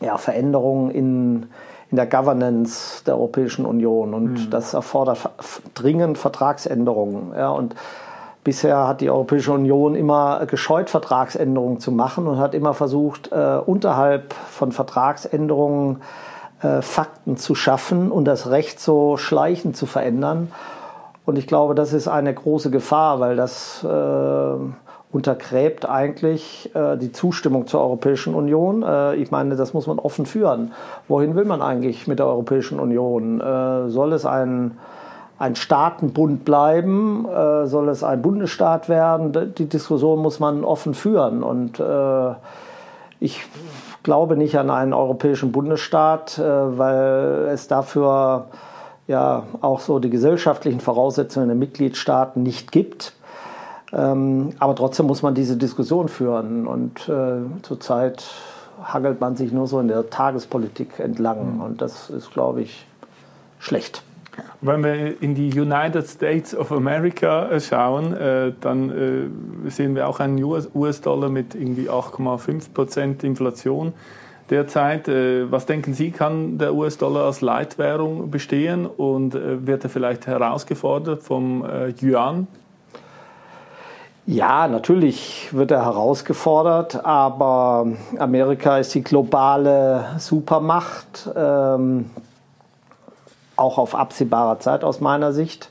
ja, 0.00 0.16
Veränderungen 0.16 0.90
in, 0.90 1.46
in 1.90 1.96
der 1.96 2.06
Governance 2.06 3.04
der 3.04 3.14
Europäischen 3.14 3.66
Union 3.66 4.14
und 4.14 4.32
mhm. 4.32 4.50
das 4.50 4.74
erfordert 4.74 5.18
dringend 5.74 6.18
Vertragsänderungen. 6.18 7.32
Ja, 7.36 7.50
und 7.50 7.74
bisher 8.44 8.86
hat 8.86 9.00
die 9.00 9.10
Europäische 9.10 9.52
Union 9.52 9.94
immer 9.94 10.46
gescheut, 10.46 10.90
Vertragsänderungen 10.90 11.80
zu 11.80 11.90
machen 11.90 12.28
und 12.28 12.38
hat 12.38 12.54
immer 12.54 12.74
versucht, 12.74 13.32
äh, 13.32 13.58
unterhalb 13.64 14.34
von 14.34 14.70
Vertragsänderungen 14.70 16.02
äh, 16.62 16.82
Fakten 16.82 17.36
zu 17.36 17.54
schaffen 17.54 18.12
und 18.12 18.26
das 18.26 18.50
Recht 18.50 18.78
so 18.78 19.16
schleichend 19.16 19.76
zu 19.76 19.86
verändern. 19.86 20.52
Und 21.26 21.38
ich 21.38 21.46
glaube, 21.46 21.74
das 21.74 21.92
ist 21.92 22.06
eine 22.06 22.32
große 22.32 22.70
Gefahr, 22.70 23.18
weil 23.18 23.34
das 23.34 23.82
äh, 23.82 24.56
untergräbt 25.14 25.88
eigentlich 25.88 26.74
äh, 26.74 26.96
die 26.96 27.12
Zustimmung 27.12 27.66
zur 27.66 27.80
Europäischen 27.80 28.34
Union. 28.34 28.82
Äh, 28.82 29.14
ich 29.14 29.30
meine, 29.30 29.56
das 29.56 29.72
muss 29.72 29.86
man 29.86 29.98
offen 29.98 30.26
führen. 30.26 30.72
Wohin 31.08 31.36
will 31.36 31.44
man 31.44 31.62
eigentlich 31.62 32.06
mit 32.06 32.18
der 32.18 32.26
Europäischen 32.26 32.80
Union? 32.80 33.40
Äh, 33.40 33.88
soll 33.90 34.12
es 34.12 34.26
ein, 34.26 34.76
ein 35.38 35.56
Staatenbund 35.56 36.44
bleiben? 36.44 37.26
Äh, 37.28 37.66
soll 37.66 37.88
es 37.88 38.04
ein 38.04 38.22
Bundesstaat 38.22 38.88
werden? 38.88 39.54
Die 39.54 39.68
Diskussion 39.68 40.20
muss 40.20 40.40
man 40.40 40.64
offen 40.64 40.94
führen. 40.94 41.42
Und 41.42 41.80
äh, 41.80 42.34
ich 43.20 43.42
glaube 44.02 44.36
nicht 44.36 44.58
an 44.58 44.70
einen 44.70 44.92
europäischen 44.92 45.50
Bundesstaat, 45.52 46.38
äh, 46.38 46.42
weil 46.42 47.48
es 47.52 47.68
dafür 47.68 48.46
ja 49.06 49.42
auch 49.60 49.80
so 49.80 49.98
die 49.98 50.10
gesellschaftlichen 50.10 50.80
Voraussetzungen 50.80 51.48
der 51.48 51.56
Mitgliedstaaten 51.56 52.42
nicht 52.42 52.72
gibt. 52.72 53.14
Ähm, 53.92 54.50
aber 54.58 54.74
trotzdem 54.74 55.06
muss 55.06 55.22
man 55.22 55.34
diese 55.34 55.56
Diskussion 55.56 56.08
führen. 56.08 56.66
Und 56.66 57.08
äh, 57.08 57.42
zurzeit 57.62 58.24
hangelt 58.82 59.20
man 59.20 59.36
sich 59.36 59.52
nur 59.52 59.66
so 59.66 59.80
in 59.80 59.88
der 59.88 60.10
Tagespolitik 60.10 60.98
entlang. 60.98 61.56
Mhm. 61.56 61.60
Und 61.60 61.82
das 61.82 62.10
ist, 62.10 62.32
glaube 62.32 62.62
ich, 62.62 62.86
schlecht. 63.58 64.02
Wenn 64.66 64.82
wir 64.82 65.20
in 65.20 65.34
die 65.34 65.60
United 65.60 66.08
States 66.08 66.56
of 66.56 66.72
America 66.72 67.50
äh, 67.50 67.60
schauen, 67.60 68.14
äh, 68.14 68.52
dann 68.62 68.90
äh, 69.66 69.70
sehen 69.70 69.94
wir 69.94 70.08
auch 70.08 70.20
einen 70.20 70.42
US-Dollar 70.42 71.28
mit 71.28 71.54
irgendwie 71.54 71.90
8,5 71.90 72.72
Prozent 72.72 73.24
Inflation 73.24 73.92
derzeit. 74.48 75.06
Äh, 75.06 75.52
was 75.52 75.66
denken 75.66 75.92
Sie, 75.92 76.12
kann 76.12 76.56
der 76.56 76.74
US-Dollar 76.74 77.26
als 77.26 77.42
Leitwährung 77.42 78.30
bestehen 78.30 78.86
und 78.86 79.34
äh, 79.34 79.66
wird 79.66 79.84
er 79.84 79.90
vielleicht 79.90 80.26
herausgefordert 80.26 81.22
vom 81.22 81.62
äh, 81.62 81.92
Yuan? 82.00 82.46
Ja, 84.24 84.66
natürlich 84.66 85.50
wird 85.52 85.72
er 85.72 85.84
herausgefordert, 85.84 87.04
aber 87.04 87.86
Amerika 88.18 88.78
ist 88.78 88.94
die 88.94 89.04
globale 89.04 90.06
Supermacht, 90.16 91.28
ähm, 91.36 92.06
auch 93.56 93.78
auf 93.78 93.94
absehbarer 93.94 94.58
Zeit 94.60 94.84
aus 94.84 95.00
meiner 95.00 95.32
Sicht. 95.32 95.70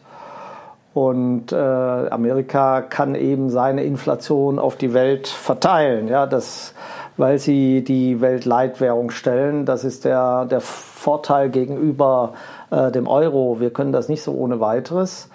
Und 0.93 1.51
äh, 1.51 1.55
Amerika 1.55 2.81
kann 2.81 3.15
eben 3.15 3.49
seine 3.49 3.83
Inflation 3.83 4.59
auf 4.59 4.75
die 4.75 4.93
Welt 4.93 5.27
verteilen. 5.27 6.07
Ja, 6.07 6.27
das 6.27 6.75
weil 7.17 7.37
sie 7.37 7.83
die 7.83 8.21
Weltleitwährung 8.21 9.11
stellen. 9.11 9.65
Das 9.65 9.83
ist 9.83 10.05
der, 10.05 10.45
der 10.45 10.61
Vorteil 10.61 11.49
gegenüber 11.49 12.33
äh, 12.71 12.91
dem 12.91 13.07
Euro. 13.07 13.59
Wir 13.59 13.71
können 13.71 13.91
das 13.91 14.09
nicht 14.09 14.23
so 14.23 14.33
ohne 14.33 14.59
weiteres. 14.59 15.29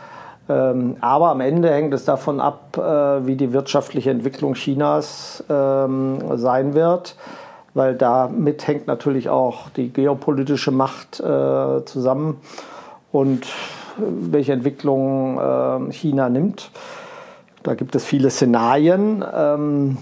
Ähm, 0.49 0.97
aber 1.01 1.29
am 1.29 1.41
Ende 1.41 1.71
hängt 1.71 1.93
es 1.95 2.05
davon 2.05 2.41
ab, 2.41 2.77
äh, 2.79 3.27
wie 3.27 3.37
die 3.37 3.53
wirtschaftliche 3.53 4.11
Entwicklung 4.11 4.55
Chinas 4.55 5.45
ähm, 5.49 6.19
sein 6.37 6.75
wird, 6.75 7.17
weil 7.79 7.95
damit 7.95 8.67
hängt 8.67 8.89
natürlich 8.89 9.29
auch 9.29 9.71
die 9.71 9.93
geopolitische 9.93 10.73
Macht 10.73 11.21
äh, 11.21 11.85
zusammen 11.85 12.41
und 13.13 13.47
welche 13.97 14.53
Entwicklung 14.53 15.39
äh, 15.39 15.93
China 15.93 16.29
nimmt. 16.29 16.73
Da 17.63 17.75
gibt 17.75 17.95
es 17.95 18.05
viele 18.05 18.31
Szenarien. 18.31 19.25
Ähm, 19.33 19.99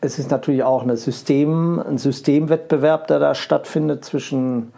es 0.00 0.20
ist 0.20 0.30
natürlich 0.30 0.62
auch 0.62 0.84
eine 0.84 0.96
System, 0.96 1.80
ein 1.80 1.98
Systemwettbewerb, 1.98 3.08
der 3.08 3.18
da 3.18 3.34
stattfindet 3.34 4.04
zwischen 4.04 4.72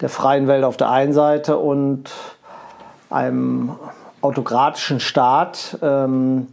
der 0.00 0.08
freien 0.08 0.46
Welt 0.46 0.62
auf 0.62 0.76
der 0.76 0.90
einen 0.90 1.12
Seite 1.12 1.58
und 1.58 2.12
einem 3.10 3.74
autokratischen 4.20 5.00
Staat. 5.00 5.76
Ähm, 5.82 6.46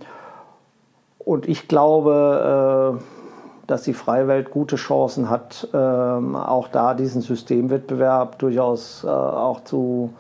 und 1.19 1.47
ich 1.47 1.67
glaube, 1.67 2.99
äh, 2.99 3.20
dass 3.71 3.84
die 3.84 3.93
freie 3.93 4.27
Welt 4.27 4.51
gute 4.51 4.75
Chancen 4.75 5.29
hat, 5.29 5.67
ähm, 5.73 6.36
auch 6.36 6.67
da 6.67 6.93
diesen 6.93 7.21
Systemwettbewerb 7.21 8.38
durchaus 8.39 9.05
äh, 9.05 9.07
auch 9.07 9.63
zu, 9.63 10.13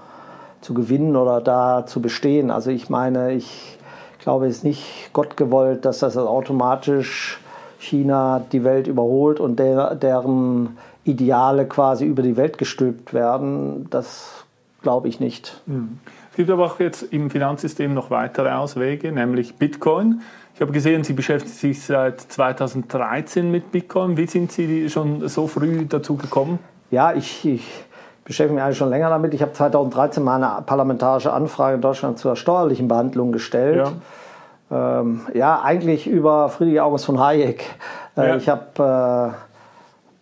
zu 0.61 0.73
gewinnen 0.73 1.17
oder 1.17 1.41
da 1.41 1.85
zu 1.85 2.01
bestehen. 2.01 2.49
Also 2.49 2.71
ich 2.71 2.89
meine, 2.89 3.33
ich 3.33 3.77
glaube, 4.19 4.47
es 4.47 4.57
ist 4.57 4.63
nicht 4.63 5.09
Gott 5.11 5.35
gewollt, 5.35 5.83
dass 5.83 5.99
das 5.99 6.15
automatisch 6.15 7.41
China 7.77 8.41
die 8.51 8.63
Welt 8.63 8.87
überholt 8.87 9.41
und 9.41 9.59
der, 9.59 9.95
deren 9.95 10.77
Ideale 11.03 11.65
quasi 11.65 12.05
über 12.05 12.21
die 12.21 12.37
Welt 12.37 12.57
gestülpt 12.57 13.13
werden, 13.13 13.87
das 13.89 14.45
glaube 14.81 15.09
ich 15.09 15.19
nicht. 15.19 15.61
Hm. 15.67 15.99
Es 16.29 16.37
gibt 16.37 16.49
aber 16.49 16.65
auch 16.65 16.79
jetzt 16.79 17.03
im 17.03 17.29
Finanzsystem 17.29 17.93
noch 17.93 18.09
weitere 18.11 18.51
Auswege, 18.51 19.11
nämlich 19.11 19.55
Bitcoin. 19.55 20.21
Ich 20.61 20.63
habe 20.63 20.73
gesehen, 20.73 21.03
Sie 21.03 21.13
beschäftigen 21.13 21.55
sich 21.55 21.81
seit 21.81 22.21
2013 22.21 23.49
mit 23.49 23.71
Bitcoin. 23.71 24.15
Wie 24.15 24.27
sind 24.27 24.51
Sie 24.51 24.91
schon 24.91 25.27
so 25.27 25.47
früh 25.47 25.87
dazu 25.87 26.15
gekommen? 26.17 26.59
Ja, 26.91 27.13
ich, 27.13 27.43
ich 27.47 27.67
beschäftige 28.23 28.53
mich 28.53 28.63
eigentlich 28.63 28.77
schon 28.77 28.91
länger 28.91 29.09
damit. 29.09 29.33
Ich 29.33 29.41
habe 29.41 29.53
2013 29.53 30.21
mal 30.21 30.35
eine 30.35 30.61
parlamentarische 30.61 31.33
Anfrage 31.33 31.77
in 31.77 31.81
Deutschland 31.81 32.19
zur 32.19 32.35
steuerlichen 32.35 32.87
Behandlung 32.87 33.31
gestellt. 33.31 33.91
Ja 34.69 35.01
ähm, 35.01 35.21
ja, 35.33 35.63
eigentlich 35.63 36.05
über 36.05 36.49
Friedrich 36.49 36.79
August 36.79 37.05
von 37.05 37.19
Hayek. 37.19 37.65
Äh, 38.15 38.27
ja. 38.27 38.35
Ich 38.35 38.47
habe 38.47 39.33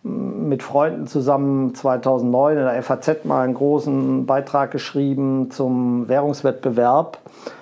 äh, 0.06 0.08
mit 0.08 0.62
Freunden 0.62 1.06
zusammen 1.06 1.74
2009 1.74 2.56
in 2.56 2.64
der 2.64 2.82
FAZ 2.82 3.26
mal 3.26 3.42
einen 3.42 3.52
großen 3.52 4.24
Beitrag 4.24 4.70
geschrieben 4.70 5.50
zum 5.50 6.08
Währungswettbewerb, 6.08 7.18
äh, 7.18 7.59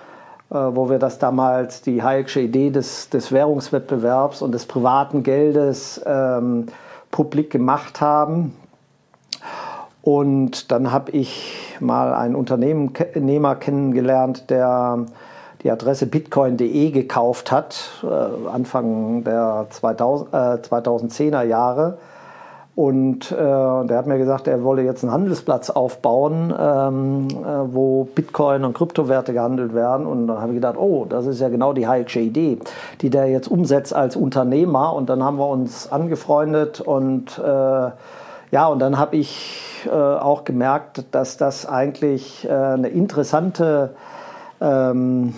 wo 0.51 0.89
wir 0.89 0.99
das 0.99 1.19
damals, 1.19 1.83
die 1.83 2.03
Hayek'sche 2.03 2.41
Idee 2.41 2.71
des, 2.71 3.11
des 3.11 3.33
Währungswettbewerbs 3.33 4.41
und 4.43 4.53
des 4.53 4.67
privaten 4.67 5.23
Geldes 5.23 6.01
ähm, 6.07 6.67
publik 7.11 7.51
gemacht 7.51 8.01
haben. 8.01 8.55
Und 10.03 10.71
dann 10.73 10.91
habe 10.91 11.11
ich 11.11 11.77
mal 11.81 12.15
einen 12.15 12.35
Unternehmer 12.35 13.57
kennengelernt, 13.57 14.49
der 14.49 15.05
die 15.63 15.71
Adresse 15.71 16.07
bitcoin.de 16.07 16.91
gekauft 16.93 17.51
hat, 17.53 18.03
äh, 18.03 18.49
Anfang 18.49 19.25
der 19.25 19.67
2000, 19.71 20.33
äh, 20.33 20.37
2010er 20.37 21.43
Jahre. 21.43 21.99
Und 22.79 23.33
äh, 23.33 23.35
der 23.35 23.99
hat 23.99 24.07
mir 24.07 24.19
gesagt, 24.19 24.47
er 24.47 24.63
wolle 24.63 24.83
jetzt 24.83 25.03
einen 25.03 25.13
Handelsplatz 25.13 25.69
aufbauen, 25.69 26.55
ähm, 26.57 27.27
äh, 27.27 27.75
wo 27.75 28.05
Bitcoin 28.05 28.63
und 28.65 28.73
Kryptowerte 28.73 29.33
gehandelt 29.33 29.75
werden. 29.75 30.07
Und 30.07 30.29
da 30.29 30.41
habe 30.41 30.53
ich 30.53 30.59
gedacht, 30.59 30.77
oh, 30.79 31.05
das 31.05 31.27
ist 31.27 31.41
ja 31.41 31.49
genau 31.49 31.73
die 31.73 31.89
Hayek'sche 31.89 32.21
Idee, 32.21 32.61
die 33.01 33.11
der 33.11 33.27
jetzt 33.27 33.49
umsetzt 33.49 33.93
als 33.93 34.15
Unternehmer. 34.15 34.93
Und 34.93 35.11
dann 35.11 35.25
haben 35.25 35.39
wir 35.39 35.49
uns 35.49 35.91
angefreundet 35.91 36.81
und 36.81 37.37
äh, 37.41 37.91
ja, 38.53 38.67
und 38.69 38.79
dann 38.79 38.97
habe 38.97 39.17
ich 39.17 39.85
äh, 39.87 39.91
auch 39.91 40.45
gemerkt, 40.45 41.05
dass 41.11 41.37
das 41.37 41.67
eigentlich 41.67 42.49
äh, 42.49 42.53
eine 42.53 42.91
interessante 42.91 43.97
ähm, 44.61 45.35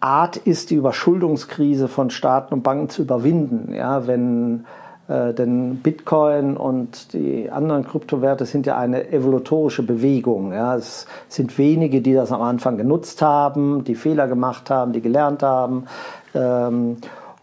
Art 0.00 0.38
ist, 0.38 0.70
die 0.70 0.76
Überschuldungskrise 0.76 1.88
von 1.88 2.08
Staaten 2.08 2.54
und 2.54 2.62
Banken 2.62 2.88
zu 2.88 3.02
überwinden. 3.02 3.74
Ja, 3.74 4.06
wenn 4.06 4.64
denn 5.12 5.76
Bitcoin 5.82 6.56
und 6.56 7.12
die 7.12 7.50
anderen 7.50 7.84
Kryptowerte 7.84 8.46
sind 8.46 8.66
ja 8.66 8.78
eine 8.78 9.12
evolutorische 9.12 9.82
Bewegung. 9.82 10.52
Ja. 10.52 10.76
Es 10.76 11.06
sind 11.28 11.58
wenige, 11.58 12.00
die 12.00 12.14
das 12.14 12.32
am 12.32 12.42
Anfang 12.42 12.76
genutzt 12.76 13.20
haben, 13.20 13.84
die 13.84 13.94
Fehler 13.94 14.28
gemacht 14.28 14.70
haben, 14.70 14.92
die 14.92 15.00
gelernt 15.00 15.42
haben. 15.42 15.86
Ähm, 16.34 16.98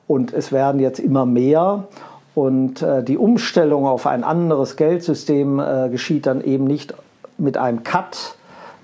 und 0.08 0.34
es 0.34 0.52
werden 0.52 0.80
jetzt 0.80 1.00
immer 1.00 1.26
mehr. 1.26 1.84
Und 2.34 2.82
äh, 2.82 3.04
die 3.04 3.18
Umstellung 3.18 3.86
auf 3.86 4.08
ein 4.08 4.24
anderes 4.24 4.76
Geldsystem 4.76 5.60
äh, 5.60 5.90
geschieht 5.90 6.26
dann 6.26 6.42
eben 6.42 6.64
nicht 6.64 6.94
mit 7.38 7.58
einem 7.58 7.84
Cut, 7.84 8.36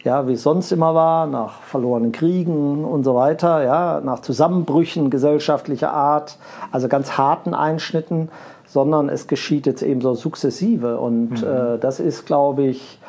ja, 0.04 0.28
wie 0.28 0.34
es 0.34 0.44
sonst 0.44 0.72
immer 0.72 0.94
war, 0.94 1.26
nach 1.26 1.62
verlorenen 1.62 2.12
Kriegen 2.12 2.86
und 2.86 3.04
so 3.04 3.16
weiter, 3.16 3.64
ja, 3.64 4.02
nach 4.04 4.20
Zusammenbrüchen 4.20 5.10
gesellschaftlicher 5.10 5.92
Art, 5.92 6.38
also 6.72 6.88
ganz 6.88 7.18
harten 7.18 7.54
Einschnitten, 7.54 8.30
sondern 8.76 9.08
es 9.08 9.28
geschieht 9.28 9.68
jetzt 9.68 9.84
eben 9.84 10.02
so 10.02 10.16
sukzessive. 10.16 11.00
Und 11.00 11.42
mhm. 11.42 11.48
äh, 11.48 11.78
das 11.80 12.02
ist, 12.02 12.26
glaube 12.26 12.64
ich, 12.64 13.00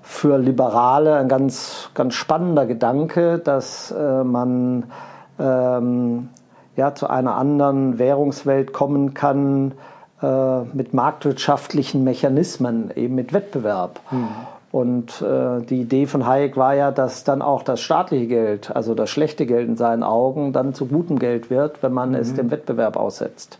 für 0.00 0.38
Liberale 0.38 1.16
ein 1.16 1.28
ganz, 1.28 1.90
ganz 1.92 2.14
spannender 2.14 2.64
Gedanke, 2.64 3.38
dass 3.38 3.90
äh, 3.90 4.24
man 4.24 4.84
ähm, 5.38 6.30
ja, 6.74 6.94
zu 6.94 7.10
einer 7.10 7.36
anderen 7.36 7.98
Währungswelt 7.98 8.72
kommen 8.72 9.12
kann 9.12 9.72
äh, 10.22 10.60
mit 10.72 10.94
marktwirtschaftlichen 10.94 12.02
Mechanismen, 12.02 12.90
eben 12.96 13.14
mit 13.14 13.34
Wettbewerb. 13.34 14.00
Mhm. 14.10 14.28
Und 14.72 15.20
äh, 15.20 15.60
die 15.60 15.82
Idee 15.82 16.06
von 16.06 16.26
Hayek 16.26 16.56
war 16.56 16.74
ja, 16.74 16.92
dass 16.92 17.24
dann 17.24 17.42
auch 17.42 17.62
das 17.62 17.82
staatliche 17.82 18.26
Geld, 18.26 18.74
also 18.74 18.94
das 18.94 19.10
schlechte 19.10 19.44
Geld 19.44 19.68
in 19.68 19.76
seinen 19.76 20.02
Augen, 20.02 20.54
dann 20.54 20.72
zu 20.72 20.86
gutem 20.86 21.18
Geld 21.18 21.50
wird, 21.50 21.82
wenn 21.82 21.92
man 21.92 22.10
mhm. 22.10 22.14
es 22.14 22.32
dem 22.32 22.50
Wettbewerb 22.50 22.96
aussetzt. 22.96 23.58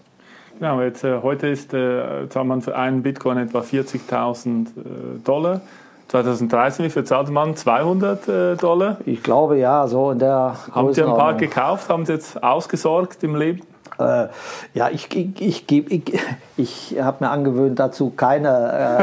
Genau, 0.61 0.83
jetzt, 0.83 1.05
äh, 1.05 1.23
heute 1.23 1.47
ist, 1.47 1.73
äh, 1.73 2.29
zahlt 2.29 2.47
man 2.47 2.61
für 2.61 2.77
einen 2.77 3.03
Bitcoin 3.03 3.39
etwa 3.39 3.61
40.000 3.61 4.67
äh, 4.67 5.19
Dollar. 5.25 5.63
2013, 6.09 6.85
wie 6.85 6.91
viel 6.91 7.05
zahlte 7.05 7.33
man? 7.33 7.57
200 7.57 8.29
äh, 8.29 8.57
Dollar? 8.57 8.99
Ich 9.07 9.23
glaube 9.23 9.57
ja, 9.57 9.87
so 9.89 10.11
in 10.11 10.19
der 10.19 10.57
Haben 10.71 10.93
Sie 10.93 11.03
ein 11.03 11.17
paar 11.17 11.33
gekauft? 11.33 11.89
Haben 11.89 12.05
Sie 12.05 12.13
jetzt 12.13 12.43
ausgesorgt 12.43 13.25
im 13.25 13.37
Leben? 13.37 13.63
Äh, 13.99 14.27
ja, 14.75 14.91
ich, 14.91 15.09
ich, 15.17 15.41
ich, 15.41 15.91
ich, 15.91 16.21
ich 16.59 16.97
habe 17.01 17.25
mir 17.25 17.31
angewöhnt, 17.31 17.79
dazu 17.79 18.11
keine 18.11 19.01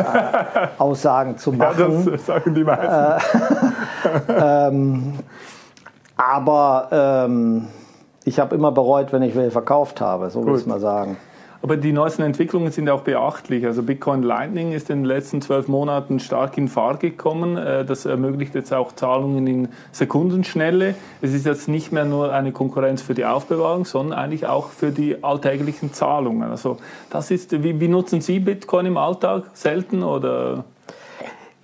äh, 0.54 0.68
Aussagen 0.78 1.40
zu 1.40 1.54
machen. 1.54 2.06
Ja, 2.06 2.12
das 2.12 2.26
sagen 2.28 2.54
die 2.54 2.64
meisten. 2.64 3.20
Äh, 4.30 4.68
ähm, 4.68 5.14
aber 6.18 6.90
ähm, 6.92 7.68
ich 8.26 8.40
habe 8.40 8.54
immer 8.54 8.72
bereut, 8.72 9.12
wenn 9.12 9.24
ich 9.24 9.36
welche 9.36 9.50
verkauft 9.50 10.02
habe, 10.02 10.30
so 10.30 10.46
will 10.46 10.56
ich 10.56 10.68
mal 10.68 10.80
sagen. 10.80 11.18
Aber 11.62 11.78
die 11.78 11.92
neuesten 11.92 12.22
Entwicklungen 12.22 12.72
sind 12.72 12.90
auch 12.90 13.02
beachtlich. 13.02 13.66
Also 13.66 13.84
Bitcoin 13.84 14.24
Lightning 14.24 14.74
ist 14.74 14.90
in 14.90 15.00
den 15.00 15.06
letzten 15.06 15.42
zwölf 15.42 15.68
Monaten 15.68 16.20
stark 16.20 16.58
in 16.58 16.68
Fahrt 16.68 17.00
gekommen. 17.00 17.58
Äh, 17.58 17.86
das 17.86 18.06
ermöglicht 18.06 18.56
jetzt 18.56 18.74
auch 18.74 18.94
Zahlungen 18.94 19.48
in 19.48 19.70
Sekundenschnelle. 19.92 20.96
Es 21.22 21.34
ist 21.34 21.46
jetzt 21.46 21.68
nicht 21.68 21.92
mehr 21.92 22.06
nur 22.06 22.32
eine 22.32 22.52
Konkurrenz 22.52 23.02
für 23.02 23.14
die 23.14 23.26
Aufbewahrung, 23.26 23.86
sondern 23.86 24.18
eigentlich 24.18 24.46
auch 24.46 24.70
für 24.70 24.92
die 24.92 25.24
alltäglichen 25.24 25.94
Zahlungen. 25.94 26.50
Also 26.50 26.78
das 27.10 27.32
ist, 27.32 27.64
wie, 27.64 27.80
wie 27.80 27.88
nutzen 27.88 28.22
Sie 28.22 28.40
Bitcoin 28.40 28.86
im 28.86 28.98
Alltag? 28.98 29.46
Selten 29.54 30.04
oder? 30.04 30.64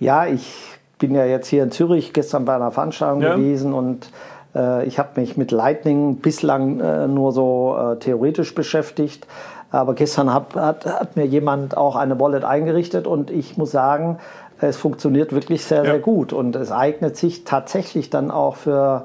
Ja, 0.00 0.26
ich 0.26 0.52
bin 0.98 1.14
ja 1.14 1.24
jetzt 1.24 1.48
hier 1.48 1.62
in 1.62 1.70
Zürich 1.70 2.12
gestern 2.12 2.44
bei 2.44 2.54
einer 2.54 2.70
Veranstaltung 2.70 3.22
ja. 3.22 3.34
gewesen 3.36 3.72
und 3.72 4.10
äh, 4.54 4.86
ich 4.86 4.98
habe 4.98 5.20
mich 5.20 5.36
mit 5.36 5.50
Lightning 5.50 6.16
bislang 6.16 6.80
äh, 6.80 7.06
nur 7.06 7.32
so 7.32 7.76
äh, 7.78 7.98
theoretisch 7.98 8.54
beschäftigt. 8.54 9.26
Aber 9.74 9.94
gestern 9.94 10.32
hat, 10.32 10.54
hat, 10.54 10.86
hat, 10.86 11.16
mir 11.16 11.26
jemand 11.26 11.76
auch 11.76 11.96
eine 11.96 12.20
Wallet 12.20 12.44
eingerichtet 12.44 13.08
und 13.08 13.32
ich 13.32 13.56
muss 13.56 13.72
sagen, 13.72 14.18
es 14.60 14.76
funktioniert 14.76 15.32
wirklich 15.32 15.64
sehr, 15.64 15.84
ja. 15.84 15.90
sehr 15.90 15.98
gut 15.98 16.32
und 16.32 16.54
es 16.54 16.70
eignet 16.70 17.16
sich 17.16 17.42
tatsächlich 17.42 18.08
dann 18.08 18.30
auch 18.30 18.54
für, 18.54 19.04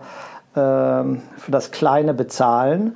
äh, 0.54 0.60
für 0.60 1.52
das 1.52 1.72
kleine 1.72 2.14
Bezahlen 2.14 2.96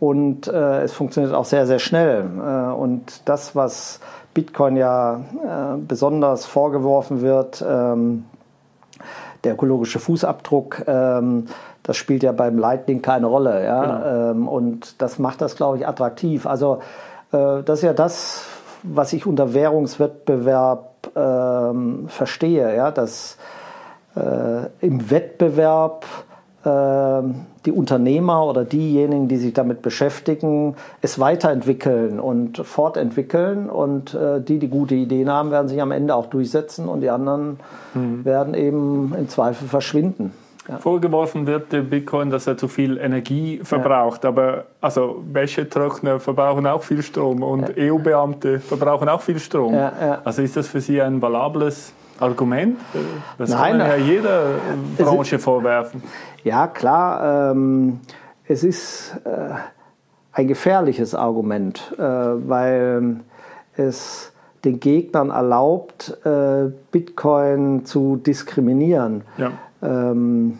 und 0.00 0.48
äh, 0.48 0.82
es 0.82 0.92
funktioniert 0.92 1.32
auch 1.32 1.44
sehr, 1.44 1.68
sehr 1.68 1.78
schnell. 1.78 2.24
Äh, 2.24 2.72
und 2.72 3.28
das, 3.28 3.54
was 3.54 4.00
Bitcoin 4.34 4.76
ja 4.76 5.20
äh, 5.44 5.76
besonders 5.78 6.44
vorgeworfen 6.44 7.20
wird, 7.20 7.64
ähm, 7.64 8.24
der 9.44 9.54
ökologische 9.54 10.00
Fußabdruck, 10.00 10.82
ähm, 10.88 11.46
das 11.84 11.96
spielt 11.96 12.24
ja 12.24 12.32
beim 12.32 12.58
Lightning 12.58 13.00
keine 13.00 13.26
Rolle. 13.26 13.64
Ja? 13.64 13.80
Genau. 13.80 14.30
Ähm, 14.30 14.48
und 14.48 15.00
das 15.00 15.20
macht 15.20 15.40
das, 15.40 15.54
glaube 15.54 15.78
ich, 15.78 15.86
attraktiv. 15.86 16.46
Also 16.46 16.80
das 17.32 17.78
ist 17.78 17.82
ja 17.82 17.94
das, 17.94 18.44
was 18.82 19.12
ich 19.12 19.26
unter 19.26 19.54
Währungswettbewerb 19.54 21.10
ähm, 21.16 22.08
verstehe, 22.08 22.76
ja, 22.76 22.90
dass 22.90 23.36
äh, 24.16 24.66
im 24.80 25.10
Wettbewerb 25.10 26.04
äh, 26.64 27.22
die 27.64 27.72
Unternehmer 27.72 28.46
oder 28.46 28.64
diejenigen, 28.64 29.28
die 29.28 29.36
sich 29.36 29.52
damit 29.52 29.82
beschäftigen, 29.82 30.76
es 31.00 31.18
weiterentwickeln 31.18 32.20
und 32.20 32.58
fortentwickeln 32.58 33.70
und 33.70 34.14
äh, 34.14 34.40
die, 34.40 34.58
die 34.58 34.68
gute 34.68 34.94
Ideen 34.94 35.30
haben, 35.30 35.50
werden 35.50 35.68
sich 35.68 35.80
am 35.80 35.92
Ende 35.92 36.14
auch 36.14 36.26
durchsetzen 36.26 36.88
und 36.88 37.00
die 37.00 37.10
anderen 37.10 37.58
mhm. 37.94 38.24
werden 38.24 38.54
eben 38.54 39.14
im 39.16 39.28
Zweifel 39.28 39.68
verschwinden. 39.68 40.32
Ja. 40.68 40.78
Vorgeworfen 40.78 41.46
wird 41.46 41.72
dem 41.72 41.90
Bitcoin, 41.90 42.30
dass 42.30 42.46
er 42.46 42.56
zu 42.56 42.68
viel 42.68 42.96
Energie 42.98 43.60
verbraucht. 43.64 44.22
Ja. 44.22 44.30
Aber 44.30 44.66
also 44.80 45.22
Wäschetrockner 45.32 46.20
verbrauchen 46.20 46.66
auch 46.66 46.82
viel 46.82 47.02
Strom 47.02 47.42
und 47.42 47.76
ja. 47.76 47.92
EU-Beamte 47.92 48.60
verbrauchen 48.60 49.08
auch 49.08 49.20
viel 49.20 49.40
Strom. 49.40 49.74
Also 50.24 50.42
ist 50.42 50.56
das 50.56 50.68
für 50.68 50.80
Sie 50.80 51.02
ein 51.02 51.20
valables 51.20 51.92
Argument? 52.20 52.78
Das 53.38 53.50
Nein, 53.50 53.78
kann 53.78 53.78
man 53.78 53.86
ja 53.88 53.96
jeder 53.96 54.44
Branche 54.98 55.36
ist, 55.36 55.44
vorwerfen. 55.44 56.02
Ja, 56.44 56.68
klar. 56.68 57.50
Ähm, 57.50 58.00
es 58.46 58.62
ist 58.62 59.16
äh, 59.24 59.54
ein 60.32 60.46
gefährliches 60.46 61.14
Argument, 61.14 61.92
äh, 61.98 62.02
weil 62.02 63.20
es 63.76 64.32
den 64.64 64.78
Gegnern 64.78 65.30
erlaubt, 65.30 66.16
äh, 66.24 66.70
Bitcoin 66.92 67.84
zu 67.84 68.16
diskriminieren. 68.16 69.24
Ja. 69.36 69.50
Ähm, 69.82 70.58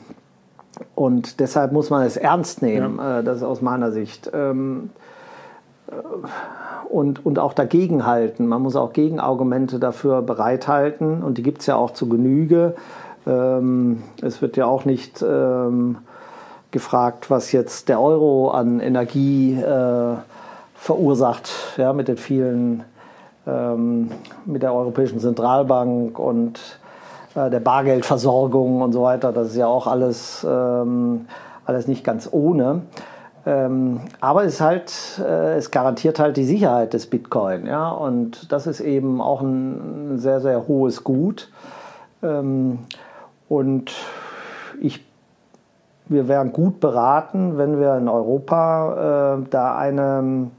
und 0.95 1.41
deshalb 1.41 1.73
muss 1.73 1.91
man 1.91 2.05
es 2.05 2.17
ernst 2.17 2.63
nehmen, 2.63 2.97
ja. 2.99 3.21
äh, 3.21 3.25
das 3.25 3.39
ist 3.39 3.43
aus 3.43 3.63
meiner 3.63 3.93
Sicht. 3.93 4.31
Ähm, 4.35 4.91
äh, 5.89 5.95
und, 6.89 7.25
und 7.25 7.39
auch 7.39 7.55
dagegenhalten. 7.55 8.47
Man 8.47 8.61
muss 8.61 8.77
auch 8.77 8.93
Gegenargumente 8.93 9.79
dafür 9.79 10.21
bereithalten 10.21 11.23
und 11.23 11.39
die 11.39 11.43
gibt 11.43 11.61
es 11.61 11.67
ja 11.67 11.77
auch 11.77 11.93
zu 11.93 12.09
Genüge. 12.09 12.75
Ähm, 13.27 14.03
es 14.21 14.43
wird 14.43 14.59
ja 14.59 14.67
auch 14.67 14.85
nicht 14.85 15.23
ähm, 15.27 15.99
gefragt, 16.71 17.31
was 17.31 17.53
jetzt 17.53 17.89
der 17.89 18.01
Euro 18.01 18.51
an 18.51 18.81
Energie 18.81 19.55
äh, 19.55 20.17
verursacht, 20.75 21.51
ja, 21.77 21.93
mit 21.93 22.09
den 22.09 22.17
vielen, 22.17 22.85
ähm, 23.47 24.11
mit 24.45 24.63
der 24.63 24.75
Europäischen 24.75 25.21
Zentralbank 25.21 26.19
und 26.19 26.81
der 27.35 27.61
Bargeldversorgung 27.61 28.83
und 28.83 28.92
so 28.92 29.03
weiter. 29.03 29.33
Das 29.33 29.49
ist 29.49 29.57
ja 29.57 29.66
auch 29.66 29.87
alles, 29.87 30.47
ähm, 30.49 31.27
alles 31.64 31.87
nicht 31.87 32.05
ganz 32.05 32.29
ohne. 32.31 32.83
Ähm, 33.45 34.01
aber 34.21 34.45
es 34.45 34.55
ist 34.55 34.61
halt, 34.61 34.92
äh, 35.25 35.57
es 35.57 35.71
garantiert 35.73 36.21
halt 36.21 36.37
die 36.37 36.45
Sicherheit 36.45 36.92
des 36.92 37.09
Bitcoin, 37.09 37.66
ja, 37.66 37.90
und 37.90 38.53
das 38.53 38.68
ist 38.68 38.81
eben 38.81 39.21
auch 39.21 39.40
ein 39.40 40.18
sehr, 40.18 40.40
sehr 40.40 40.68
hohes 40.68 41.03
Gut. 41.03 41.51
Ähm, 42.23 42.79
und 43.49 43.92
ich, 44.81 45.05
wir 46.07 46.29
wären 46.29 46.53
gut 46.53 46.79
beraten, 46.79 47.59
wenn 47.59 47.81
wir 47.81 47.97
in 47.97 48.09
Europa 48.09 49.38
äh, 49.40 49.49
da 49.51 49.77
eine, 49.77 50.51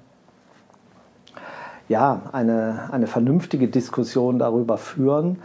ja, 1.88 2.22
eine, 2.34 2.90
eine 2.92 3.08
vernünftige 3.08 3.70
Diskussion 3.70 4.40
darüber 4.40 4.78
führen, 4.78 5.40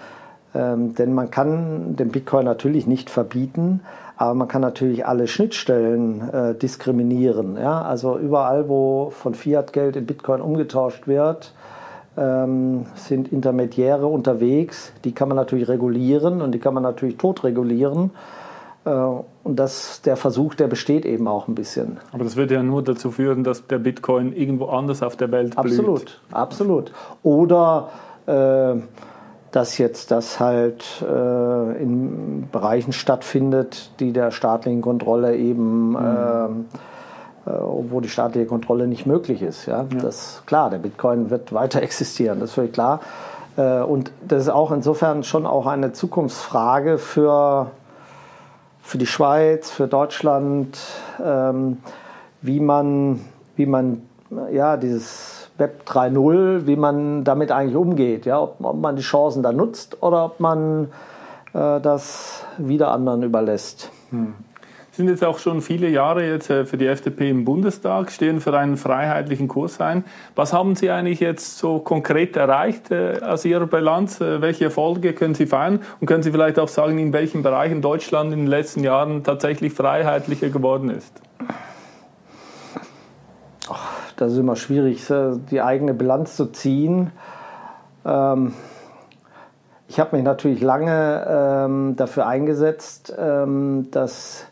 ähm, 0.54 0.94
denn 0.94 1.14
man 1.14 1.30
kann 1.30 1.96
den 1.96 2.08
Bitcoin 2.08 2.44
natürlich 2.44 2.87
nicht 2.87 3.11
verbieten, 3.11 3.80
aber 4.16 4.34
man 4.34 4.48
kann 4.48 4.62
natürlich 4.62 5.06
alle 5.06 5.28
Schnittstellen 5.28 6.28
äh, 6.30 6.54
diskriminieren. 6.54 7.56
Ja? 7.56 7.82
Also 7.82 8.18
überall, 8.18 8.68
wo 8.68 9.11
von 9.11 9.34
Fiat-Geld 9.34 9.96
in 9.96 10.06
Bitcoin 10.06 10.40
umgetauscht 10.40 11.06
wird, 11.06 11.52
ähm, 12.16 12.87
sind 12.96 13.30
Intermediäre 13.30 14.06
unterwegs. 14.06 14.92
Die 15.04 15.12
kann 15.12 15.28
man 15.28 15.37
natürlich 15.37 15.68
regulieren 15.68 16.42
und 16.42 16.52
die 16.52 16.58
kann 16.58 16.74
man 16.74 16.82
natürlich 16.82 17.16
totregulieren. 17.16 18.11
Äh, 18.84 18.90
und 18.90 19.56
das, 19.56 20.02
der 20.02 20.16
Versuch, 20.16 20.54
der 20.54 20.66
besteht 20.66 21.06
eben 21.06 21.28
auch 21.28 21.46
ein 21.46 21.54
bisschen. 21.54 21.98
Aber 22.12 22.24
das 22.24 22.37
würde 22.37 22.54
ja 22.54 22.62
nur 22.62 22.82
dazu 22.82 23.11
führen, 23.11 23.44
dass 23.44 23.66
der 23.66 23.78
Bitcoin 23.78 24.32
irgendwo 24.32 24.66
anders 24.66 25.02
auf 25.02 25.16
der 25.16 25.30
Welt 25.30 25.54
blüht. 25.54 25.78
Absolut, 25.78 26.20
absolut. 26.32 26.92
Oder 27.22 27.90
äh, 28.26 28.74
dass 29.50 29.78
jetzt 29.78 30.11
das 30.11 30.40
halt 30.40 30.84
äh, 31.02 31.82
in 31.82 32.48
Bereichen 32.50 32.92
stattfindet, 32.92 33.90
die 33.98 34.12
der 34.12 34.30
staatlichen 34.30 34.82
Kontrolle 34.82 35.37
eben, 35.37 35.90
mhm. 35.90 35.96
Ähm, 35.96 36.66
äh, 37.46 37.50
wo 37.50 38.00
die 38.00 38.08
staatliche 38.08 38.46
Kontrolle 38.46 38.87
nicht 38.87 39.06
möglich 39.06 39.42
ist. 39.42 39.66
Ja? 39.66 39.87
ja? 39.90 40.00
Das 40.00 40.42
klar, 40.46 40.70
der 40.70 40.78
Bitcoin 40.78 41.30
wird 41.30 41.52
weiter 41.52 41.82
existieren, 41.82 42.40
das 42.40 42.50
ist 42.50 42.54
völlig 42.54 42.72
klar. 42.72 43.00
Äh, 43.56 43.80
und 43.80 44.12
das 44.26 44.42
ist 44.42 44.48
auch 44.50 44.70
insofern 44.70 45.24
schon 45.24 45.46
auch 45.46 45.66
eine 45.66 45.92
Zukunftsfrage 45.92 46.98
für, 46.98 47.70
für 48.82 48.98
die 48.98 49.06
Schweiz, 49.06 49.70
für 49.70 49.87
Deutschland, 49.87 50.78
ähm, 51.24 51.78
wie 52.42 52.61
man, 52.61 53.20
wie 53.56 53.66
man 53.66 54.02
ja, 54.52 54.76
dieses 54.76 55.38
Web 55.58 55.82
3.0, 55.86 56.66
wie 56.66 56.76
man 56.76 57.24
damit 57.24 57.50
eigentlich 57.50 57.76
umgeht. 57.76 58.26
Ja? 58.26 58.40
Ob, 58.40 58.56
ob, 58.62 58.76
man 58.76 58.96
die 58.96 59.02
Chancen 59.02 59.42
da 59.42 59.52
nutzt 59.52 60.02
oder 60.02 60.24
ob 60.24 60.40
man 60.40 60.88
äh, 61.52 61.80
das 61.80 62.44
wieder 62.58 62.92
anderen 62.92 63.22
überlässt. 63.22 63.90
Hm. 64.10 64.34
Sie 64.98 65.02
sind 65.02 65.10
jetzt 65.10 65.24
auch 65.24 65.38
schon 65.38 65.62
viele 65.62 65.88
Jahre 65.88 66.26
jetzt 66.26 66.50
äh, 66.50 66.64
für 66.64 66.76
die 66.76 66.86
FDP 66.86 67.30
im 67.30 67.44
Bundestag, 67.44 68.10
stehen 68.10 68.40
für 68.40 68.56
einen 68.58 68.76
freiheitlichen 68.76 69.46
Kurs 69.46 69.80
ein. 69.80 70.04
Was 70.34 70.52
haben 70.52 70.74
Sie 70.74 70.90
eigentlich 70.90 71.20
jetzt 71.20 71.58
so 71.58 71.78
konkret 71.78 72.36
erreicht 72.36 72.90
äh, 72.90 73.20
aus 73.22 73.44
Ihrer 73.44 73.66
Bilanz? 73.66 74.20
Äh, 74.20 74.40
welche 74.40 74.64
Erfolge 74.64 75.12
können 75.12 75.36
Sie 75.36 75.46
feiern? 75.46 75.80
Und 76.00 76.08
können 76.08 76.24
Sie 76.24 76.32
vielleicht 76.32 76.58
auch 76.58 76.66
sagen, 76.66 76.98
in 76.98 77.12
welchen 77.12 77.44
Bereichen 77.44 77.80
Deutschland 77.80 78.32
in 78.32 78.40
den 78.40 78.48
letzten 78.48 78.82
Jahren 78.82 79.22
tatsächlich 79.22 79.72
freiheitlicher 79.72 80.48
geworden 80.48 80.90
ist? 80.90 81.22
Das 84.18 84.33
ist 84.33 84.38
immer 84.38 84.57
schwierig, 84.57 85.07
die 85.50 85.62
eigene 85.62 85.94
Bilanz 85.94 86.37
zu 86.37 86.46
ziehen. 86.46 87.12
Ähm, 88.04 88.52
ich 89.87 90.00
habe 90.00 90.16
mich 90.16 90.24
natürlich 90.24 90.61
lange 90.61 91.24
ähm, 91.26 91.94
dafür 91.96 92.26
eingesetzt, 92.26 93.14
ähm, 93.16 93.88
dass 93.92 94.44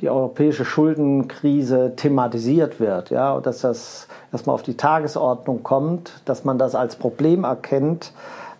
die 0.00 0.08
europäische 0.08 0.64
Schuldenkrise 0.64 1.92
thematisiert 1.96 2.80
wird, 2.80 3.10
ja, 3.10 3.32
und 3.34 3.44
dass 3.44 3.60
das 3.60 4.08
erstmal 4.32 4.54
auf 4.54 4.62
die 4.62 4.76
Tagesordnung 4.76 5.62
kommt, 5.62 6.22
dass 6.24 6.44
man 6.44 6.56
das 6.56 6.74
als 6.74 6.96
Problem 6.96 7.44
erkennt, 7.44 8.14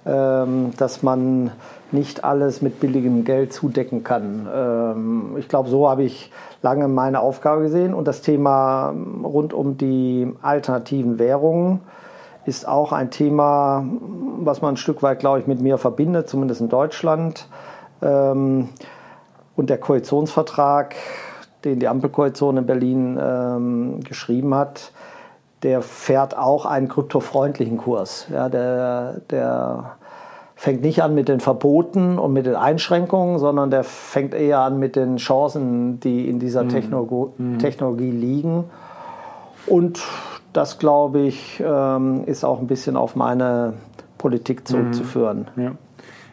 dass 0.05 1.03
man 1.03 1.51
nicht 1.93 2.25
alles 2.25 2.63
mit 2.63 2.81
billigem 2.81 3.25
Geld 3.25 3.53
zudecken 3.53 4.05
kann. 4.05 5.35
ich 5.39 5.49
glaube, 5.49 5.69
so 5.69 5.89
habe 5.89 6.03
ich 6.05 6.31
lange 6.63 6.89
meine 6.89 7.21
Aufgabe 7.21 7.63
gesehen. 7.63 7.95
Und 7.95 8.07
das 8.07 8.23
Thema 8.23 8.95
rund 9.23 9.53
um 9.53 9.77
die 9.77 10.33
alternativen 10.43 11.19
Währungen 11.19 11.81
ist 12.45 12.67
auch 12.67 12.93
ein 12.93 13.11
Thema, 13.11 13.85
was 14.39 14.63
man 14.63 14.75
ein 14.75 14.77
Stück 14.77 15.03
weit, 15.03 15.21
glaube 15.21 15.41
ich, 15.41 15.47
mit 15.47 15.61
mir 15.61 15.79
verbindet, 15.79 16.29
zumindest 16.29 16.61
in 16.61 16.69
Deutschland. 16.69 17.47
Ähm, 18.03 18.71
und 19.57 19.71
der 19.71 19.79
Koalitionsvertrag, 19.79 20.95
den 21.65 21.81
die 21.81 21.89
Ampelkoalition 21.89 22.57
in 22.57 22.67
Berlin 22.67 23.19
ähm, 23.23 24.01
geschrieben 24.01 24.55
hat, 24.55 24.93
der 25.63 25.83
fährt 25.83 26.37
auch 26.37 26.65
einen 26.65 26.89
kryptofreundlichen 26.89 27.77
Kurs. 27.77 28.27
Ja, 28.33 28.49
der, 28.49 29.21
der 29.31 29.97
fängt 30.61 30.83
nicht 30.83 31.03
an 31.03 31.15
mit 31.15 31.31
den 31.31 31.41
Verboten 31.41 32.19
und 32.19 32.35
mit 32.35 32.45
den 32.45 32.55
Einschränkungen, 32.55 33.39
sondern 33.39 33.71
der 33.71 33.83
fängt 33.83 34.35
eher 34.35 34.59
an 34.59 34.79
mit 34.79 34.95
den 34.95 35.17
Chancen, 35.17 36.01
die 36.01 36.29
in 36.29 36.39
dieser 36.39 36.65
mhm. 36.65 36.69
Technologie, 36.69 37.43
mhm. 37.43 37.59
Technologie 37.59 38.11
liegen. 38.11 38.65
Und 39.67 40.03
das, 40.53 40.79
glaube 40.79 41.21
ich, 41.21 41.63
ähm, 41.67 42.25
ist 42.27 42.45
auch 42.45 42.61
ein 42.61 42.67
bisschen 42.67 42.99
auf 42.99 43.17
meine 43.17 43.73
Politik 44.19 44.69
zurückzuführen. 44.69 45.49
Mhm. 45.57 45.63
Ja. 45.63 45.73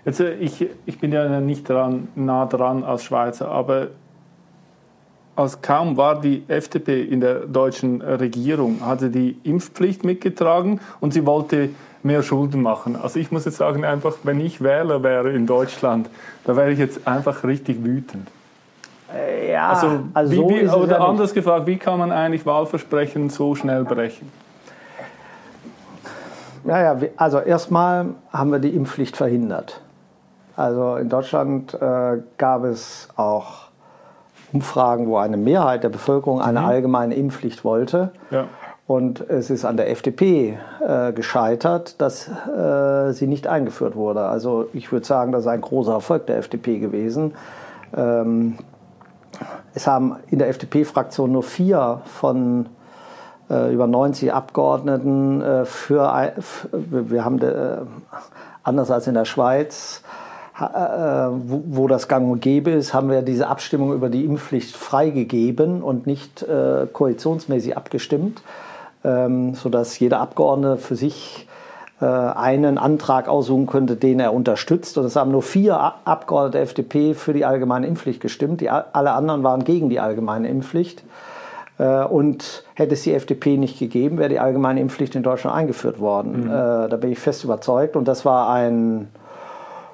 Jetzt, 0.03 0.19
äh, 0.19 0.33
ich, 0.33 0.67
ich 0.85 0.99
bin 0.99 1.13
ja 1.13 1.39
nicht 1.39 1.69
dran, 1.69 2.09
nah 2.15 2.47
dran 2.47 2.83
als 2.83 3.03
Schweizer, 3.03 3.47
aber 3.47 3.87
als 5.37 5.61
kaum 5.61 5.95
war 5.95 6.19
die 6.19 6.43
FDP 6.49 7.01
in 7.01 7.21
der 7.21 7.45
deutschen 7.45 8.01
Regierung, 8.01 8.81
hatte 8.85 9.09
die 9.09 9.37
Impfpflicht 9.43 10.03
mitgetragen 10.03 10.81
und 10.99 11.13
sie 11.13 11.25
wollte 11.25 11.69
mehr 12.03 12.23
Schulden 12.23 12.61
machen. 12.61 12.95
Also 12.95 13.19
ich 13.19 13.31
muss 13.31 13.45
jetzt 13.45 13.57
sagen, 13.57 13.85
einfach, 13.85 14.15
wenn 14.23 14.39
ich 14.39 14.61
Wähler 14.61 15.03
wäre 15.03 15.31
in 15.31 15.47
Deutschland, 15.47 16.09
da 16.45 16.55
wäre 16.55 16.71
ich 16.71 16.79
jetzt 16.79 17.07
einfach 17.07 17.43
richtig 17.43 17.83
wütend. 17.83 18.27
Äh, 19.13 19.51
ja, 19.51 19.69
also, 19.69 19.99
also 20.13 20.31
wie, 20.31 20.37
wie, 20.37 20.67
oder 20.67 20.99
ja 20.99 21.07
anders 21.07 21.33
gefragt, 21.33 21.65
wie 21.65 21.77
kann 21.77 21.99
man 21.99 22.11
eigentlich 22.11 22.45
Wahlversprechen 22.45 23.29
so 23.29 23.55
schnell 23.55 23.83
brechen? 23.83 24.31
Ja, 26.65 26.81
ja, 26.81 26.99
also 27.15 27.39
erstmal 27.39 28.07
haben 28.33 28.51
wir 28.51 28.59
die 28.59 28.75
Impfpflicht 28.75 29.15
verhindert. 29.15 29.79
Also 30.57 30.97
in 30.97 31.07
Deutschland 31.07 31.73
äh, 31.75 32.17
gab 32.37 32.63
es 32.65 33.07
auch 33.15 33.67
Umfragen, 34.51 35.07
wo 35.07 35.17
eine 35.17 35.37
Mehrheit 35.37 35.83
der 35.83 35.89
Bevölkerung 35.89 36.41
eine 36.41 36.61
mhm. 36.61 36.65
allgemeine 36.65 37.15
Impfpflicht 37.15 37.63
wollte. 37.63 38.11
Ja. 38.31 38.45
Und 38.87 39.29
es 39.29 39.49
ist 39.49 39.65
an 39.65 39.75
der 39.75 39.91
FDP 39.91 40.57
äh, 40.79 41.11
gescheitert, 41.11 42.01
dass 42.01 42.29
äh, 42.29 43.11
sie 43.11 43.27
nicht 43.27 43.45
eingeführt 43.45 43.97
wurde. 43.97 44.21
Also 44.21 44.69
ich 44.71 44.93
würde 44.93 45.05
sagen, 45.05 45.33
das 45.33 45.41
ist 45.41 45.47
ein 45.47 45.59
großer 45.59 45.91
Erfolg 45.91 46.25
der 46.27 46.37
FDP 46.37 46.79
gewesen. 46.79 47.33
Ähm, 47.95 48.57
es 49.73 49.87
haben 49.87 50.15
in 50.29 50.39
der 50.39 50.47
FDP-Fraktion 50.47 51.33
nur 51.33 51.43
vier 51.43 52.01
von 52.05 52.67
äh, 53.49 53.73
über 53.73 53.87
90 53.87 54.31
Abgeordneten 54.31 55.41
äh, 55.41 55.65
für, 55.65 56.31
wir 56.71 57.25
haben 57.25 57.39
de, 57.39 57.49
äh, 57.49 57.77
anders 58.63 58.89
als 58.89 59.05
in 59.07 59.15
der 59.15 59.25
Schweiz, 59.25 60.01
äh, 60.57 60.63
wo, 60.63 61.89
das 61.89 62.07
gang 62.07 62.31
und 62.31 62.41
gäbe 62.41 62.71
ist, 62.71 62.93
haben 62.93 63.09
wir 63.09 63.21
diese 63.21 63.47
Abstimmung 63.47 63.93
über 63.93 64.07
die 64.09 64.23
Impfpflicht 64.23 64.77
freigegeben 64.77 65.83
und 65.83 66.07
nicht 66.07 66.45
koalitionsmäßig 66.93 67.75
abgestimmt 67.75 68.41
ähm, 69.03 69.53
sodass 69.53 69.97
jeder 69.99 70.19
Abgeordnete 70.19 70.77
für 70.77 70.95
sich 70.95 71.47
äh, 71.99 72.05
einen 72.05 72.77
Antrag 72.77 73.27
aussuchen 73.27 73.67
könnte, 73.67 73.95
den 73.95 74.19
er 74.19 74.33
unterstützt. 74.33 74.97
Und 74.97 75.05
es 75.05 75.15
haben 75.15 75.31
nur 75.31 75.41
vier 75.41 75.93
Abgeordnete 76.05 76.57
der 76.57 76.61
FDP 76.63 77.13
für 77.13 77.33
die 77.33 77.45
allgemeine 77.45 77.87
Impfpflicht 77.87 78.21
gestimmt. 78.21 78.61
Die, 78.61 78.69
alle 78.69 79.11
anderen 79.11 79.43
waren 79.43 79.63
gegen 79.63 79.89
die 79.89 79.99
allgemeine 79.99 80.47
Impfpflicht. 80.47 81.03
Äh, 81.79 82.03
und 82.03 82.65
hätte 82.75 82.93
es 82.93 83.03
die 83.03 83.13
FDP 83.13 83.57
nicht 83.57 83.79
gegeben, 83.79 84.17
wäre 84.17 84.29
die 84.29 84.39
allgemeine 84.39 84.79
Impfpflicht 84.79 85.15
in 85.15 85.23
Deutschland 85.23 85.55
eingeführt 85.55 85.99
worden. 85.99 86.45
Mhm. 86.45 86.49
Äh, 86.49 86.89
da 86.89 86.97
bin 86.97 87.11
ich 87.11 87.19
fest 87.19 87.43
überzeugt. 87.43 87.95
Und 87.95 88.07
das 88.07 88.25
war 88.25 88.49
ein 88.49 89.07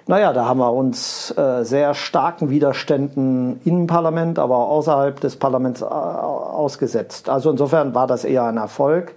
naja, 0.06 0.34
da 0.34 0.46
haben 0.46 0.60
wir 0.60 0.74
uns 0.74 1.32
äh, 1.38 1.64
sehr 1.64 1.94
starken 1.94 2.50
Widerständen 2.50 3.62
im 3.64 3.88
Parlament, 3.88 4.38
aber 4.38 4.58
auch 4.58 4.70
außerhalb 4.70 5.20
des 5.22 5.38
Parlaments 5.38 5.82
äh, 5.82 5.86
ausgesetzt. 5.86 7.30
Also 7.30 7.50
insofern 7.50 7.96
war 7.96 8.06
das 8.06 8.26
eher 8.26 8.44
ein 8.44 8.58
Erfolg. 8.58 9.16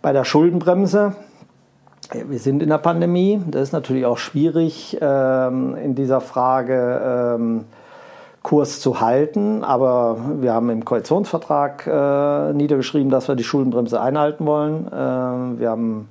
Bei 0.00 0.12
der 0.12 0.24
Schuldenbremse, 0.24 1.14
wir 2.12 2.38
sind 2.38 2.62
in 2.62 2.70
der 2.70 2.78
Pandemie, 2.78 3.42
das 3.46 3.62
ist 3.62 3.72
natürlich 3.72 4.06
auch 4.06 4.18
schwierig 4.18 4.98
ähm, 5.00 5.76
in 5.76 5.94
dieser 5.94 6.20
Frage 6.20 7.36
ähm, 7.36 7.64
Kurs 8.42 8.80
zu 8.80 9.00
halten, 9.00 9.62
aber 9.62 10.16
wir 10.40 10.52
haben 10.52 10.68
im 10.70 10.84
Koalitionsvertrag 10.84 11.86
äh, 11.86 12.52
niedergeschrieben, 12.54 13.10
dass 13.10 13.28
wir 13.28 13.36
die 13.36 13.44
Schuldenbremse 13.44 14.00
einhalten 14.00 14.46
wollen. 14.46 14.88
Äh, 14.88 15.60
wir, 15.60 15.70
haben, 15.70 16.08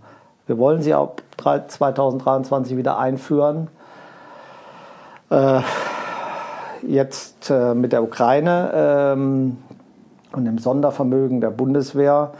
wir 0.47 0.57
wollen 0.57 0.81
sie 0.81 0.93
ab 0.93 1.21
2023 1.37 2.77
wieder 2.77 2.97
einführen. 2.97 3.67
Äh, 5.31 5.61
jetzt 6.85 7.49
äh, 7.49 7.73
mit 7.73 7.93
der 7.93 8.03
Ukraine 8.03 8.71
ähm, 8.73 9.57
und 10.33 10.45
dem 10.45 10.57
Sondervermögen 10.57 11.39
der 11.39 11.51
Bundeswehr. 11.51 12.33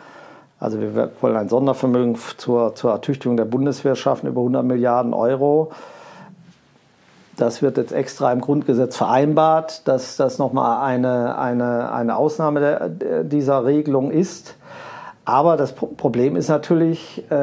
Also 0.60 0.82
wir 0.82 1.12
wollen 1.22 1.38
ein 1.38 1.48
Sondervermögen 1.48 2.18
zur, 2.38 2.76
zur 2.76 2.92
Ertüchtigung 2.92 3.38
der 3.38 3.46
Bundeswehr 3.46 3.96
schaffen, 3.96 4.28
über 4.28 4.42
100 4.42 4.66
Milliarden 4.66 5.14
Euro. 5.14 5.72
Das 7.38 7.62
wird 7.62 7.78
jetzt 7.78 7.94
extra 7.94 8.32
im 8.34 8.42
Grundgesetz 8.42 8.98
vereinbart, 8.98 9.88
dass 9.88 10.18
das 10.18 10.38
nochmal 10.38 10.86
eine, 10.86 11.38
eine, 11.38 11.92
eine 11.94 12.18
Ausnahme 12.18 12.60
der, 12.60 13.24
dieser 13.24 13.66
Regelung 13.66 14.12
ist. 14.12 14.56
Aber 15.24 15.56
das 15.56 15.74
Problem 15.74 16.36
ist 16.36 16.50
natürlich, 16.50 17.24
äh, 17.30 17.34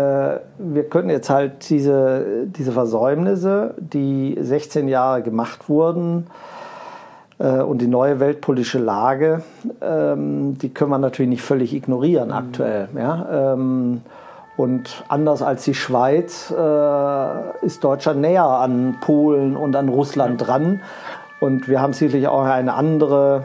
wir 0.59 0.88
können 0.91 1.11
jetzt 1.11 1.31
halt 1.31 1.71
diese, 1.71 2.47
diese 2.47 2.73
Versäumnisse, 2.73 3.75
die 3.79 4.37
16 4.41 4.88
Jahre 4.88 5.23
gemacht 5.23 5.69
wurden, 5.69 6.27
äh, 7.38 7.61
und 7.61 7.81
die 7.81 7.87
neue 7.87 8.21
weltpolitische 8.21 8.79
Lage, 8.79 9.43
ähm, 9.81 10.59
die 10.59 10.71
können 10.71 10.91
wir 10.91 10.99
natürlich 10.99 11.31
nicht 11.31 11.43
völlig 11.43 11.73
ignorieren 11.73 12.29
mhm. 12.29 12.35
aktuell. 12.35 12.88
Ja? 12.97 13.53
Ähm, 13.53 14.03
Und 14.57 15.05
anders 15.07 15.41
als 15.41 15.62
die 15.62 15.75
Schweiz 15.75 16.51
äh, 16.51 17.64
ist 17.64 17.85
Deutschland 17.85 18.21
näher 18.21 18.45
an 18.45 18.97
Polen 19.01 19.57
und 19.57 19.77
an 19.77 19.88
Russland 19.88 20.45
dran. 20.45 20.81
Und 21.38 21.69
wir 21.69 21.81
haben 21.81 21.93
sicherlich 21.93 22.27
auch 22.27 22.43
eine 22.43 22.75
andere 22.75 23.45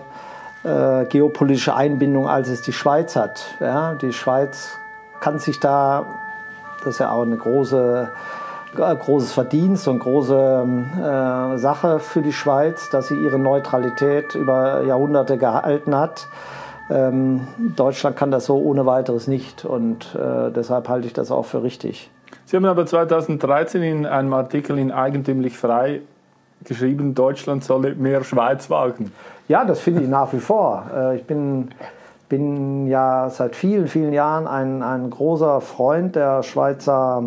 äh, 0.64 1.06
geopolitische 1.06 1.76
Einbindung, 1.76 2.28
als 2.28 2.50
es 2.50 2.62
die 2.62 2.74
Schweiz 2.74 3.16
hat. 3.16 3.56
Ja, 3.60 3.96
die 3.96 4.14
Schweiz 4.14 4.78
kann 5.20 5.40
sich 5.40 5.60
da, 5.60 6.06
das 6.80 6.96
ist 6.96 7.00
ja 7.00 7.12
auch 7.12 7.24
eine 7.24 7.38
große 7.38 8.12
äh, 8.78 8.96
großes 8.96 9.34
Verdienst 9.34 9.88
und 9.88 10.00
große 10.00 10.68
äh, 10.98 11.58
Sache 11.58 12.00
für 12.00 12.22
die 12.22 12.34
Schweiz, 12.34 12.90
dass 12.90 13.08
sie 13.08 13.16
ihre 13.16 13.38
Neutralität 13.38 14.36
über 14.36 14.84
Jahrhunderte 14.84 15.38
gehalten 15.38 15.96
hat. 15.96 16.28
Ähm, 16.90 17.48
Deutschland 17.76 18.16
kann 18.16 18.32
das 18.32 18.46
so 18.46 18.58
ohne 18.58 18.86
weiteres 18.86 19.28
nicht 19.28 19.64
und 19.64 20.16
äh, 20.16 20.52
deshalb 20.52 20.90
halte 20.90 21.08
ich 21.08 21.14
das 21.14 21.32
auch 21.32 21.46
für 21.46 21.64
richtig. 21.64 22.10
Sie 22.46 22.58
haben 22.58 22.66
aber 22.66 22.86
2013 22.86 23.84
in 23.84 24.06
einem 24.06 24.34
Artikel 24.34 24.78
in 24.78 24.92
Eigentümlich 24.92 25.58
Frei 25.58 26.02
geschrieben, 26.64 27.14
Deutschland 27.14 27.64
solle 27.64 27.96
mehr 27.96 28.24
Schweiz 28.24 28.70
wagen. 28.70 29.12
Ja, 29.48 29.66
das 29.66 29.80
finde 29.80 30.02
ich 30.02 30.08
nach 30.08 30.32
wie 30.34 30.40
vor. 30.40 30.84
Äh, 30.96 31.18
ich 31.18 31.26
bin, 31.26 31.70
bin 32.30 32.88
ja 32.88 33.30
seit 33.30 33.56
vielen, 33.56 33.88
vielen 33.88 34.14
Jahren 34.14 34.48
ein, 34.48 34.82
ein 34.82 35.10
großer 35.10 35.62
Freund 35.62 36.16
der 36.16 36.44
Schweizer 36.44 37.24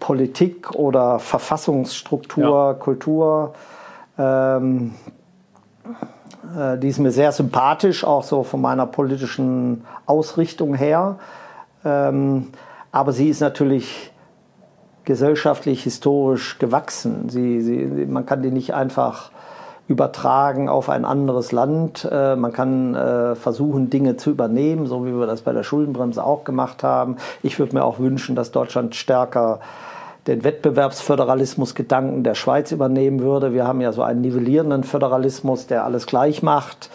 Politik 0.00 0.74
oder 0.74 1.18
Verfassungsstruktur, 1.18 2.68
ja. 2.68 2.74
Kultur. 2.74 3.54
Ähm, 4.18 4.94
äh, 6.56 6.78
die 6.78 6.88
ist 6.88 6.98
mir 6.98 7.10
sehr 7.10 7.32
sympathisch, 7.32 8.04
auch 8.04 8.22
so 8.22 8.42
von 8.42 8.60
meiner 8.60 8.86
politischen 8.86 9.84
Ausrichtung 10.06 10.74
her. 10.74 11.16
Ähm, 11.84 12.48
aber 12.92 13.12
sie 13.12 13.28
ist 13.28 13.40
natürlich 13.40 14.12
gesellschaftlich, 15.04 15.82
historisch 15.82 16.58
gewachsen. 16.58 17.28
Sie, 17.28 17.60
sie, 17.60 18.06
man 18.06 18.26
kann 18.26 18.42
die 18.42 18.50
nicht 18.50 18.74
einfach 18.74 19.30
übertragen 19.88 20.68
auf 20.68 20.88
ein 20.88 21.04
anderes 21.04 21.52
Land. 21.52 22.08
Äh, 22.10 22.36
man 22.36 22.52
kann 22.52 22.94
äh, 22.94 23.34
versuchen, 23.36 23.88
Dinge 23.90 24.16
zu 24.16 24.30
übernehmen, 24.30 24.86
so 24.86 25.06
wie 25.06 25.12
wir 25.12 25.26
das 25.26 25.42
bei 25.42 25.52
der 25.52 25.62
Schuldenbremse 25.62 26.24
auch 26.24 26.44
gemacht 26.44 26.82
haben. 26.82 27.16
Ich 27.42 27.58
würde 27.58 27.74
mir 27.74 27.84
auch 27.84 27.98
wünschen, 27.98 28.34
dass 28.34 28.50
Deutschland 28.50 28.94
stärker 28.94 29.60
den 30.26 30.42
Wettbewerbsföderalismusgedanken 30.42 32.24
der 32.24 32.34
Schweiz 32.34 32.72
übernehmen 32.72 33.20
würde. 33.20 33.52
Wir 33.52 33.66
haben 33.66 33.80
ja 33.80 33.92
so 33.92 34.02
einen 34.02 34.22
nivellierenden 34.22 34.82
Föderalismus, 34.82 35.68
der 35.68 35.84
alles 35.84 36.06
gleich 36.06 36.42
macht, 36.42 36.90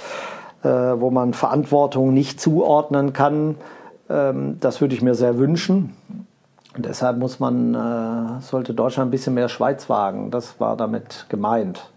äh, 0.63 0.67
wo 0.67 1.11
man 1.11 1.33
Verantwortung 1.33 2.13
nicht 2.13 2.41
zuordnen 2.41 3.13
kann. 3.13 3.55
Ähm, 4.09 4.57
das 4.59 4.81
würde 4.81 4.95
ich 4.95 5.01
mir 5.01 5.15
sehr 5.15 5.37
wünschen. 5.37 5.95
Deshalb 6.77 7.17
muss 7.17 7.41
man, 7.41 8.39
sollte 8.39 8.73
Deutschland 8.73 9.09
ein 9.09 9.11
bisschen 9.11 9.33
mehr 9.33 9.49
Schweiz 9.49 9.89
wagen. 9.89 10.31
Das 10.31 10.57
war 10.61 10.77
damit 10.77 11.25
gemeint. 11.27 11.90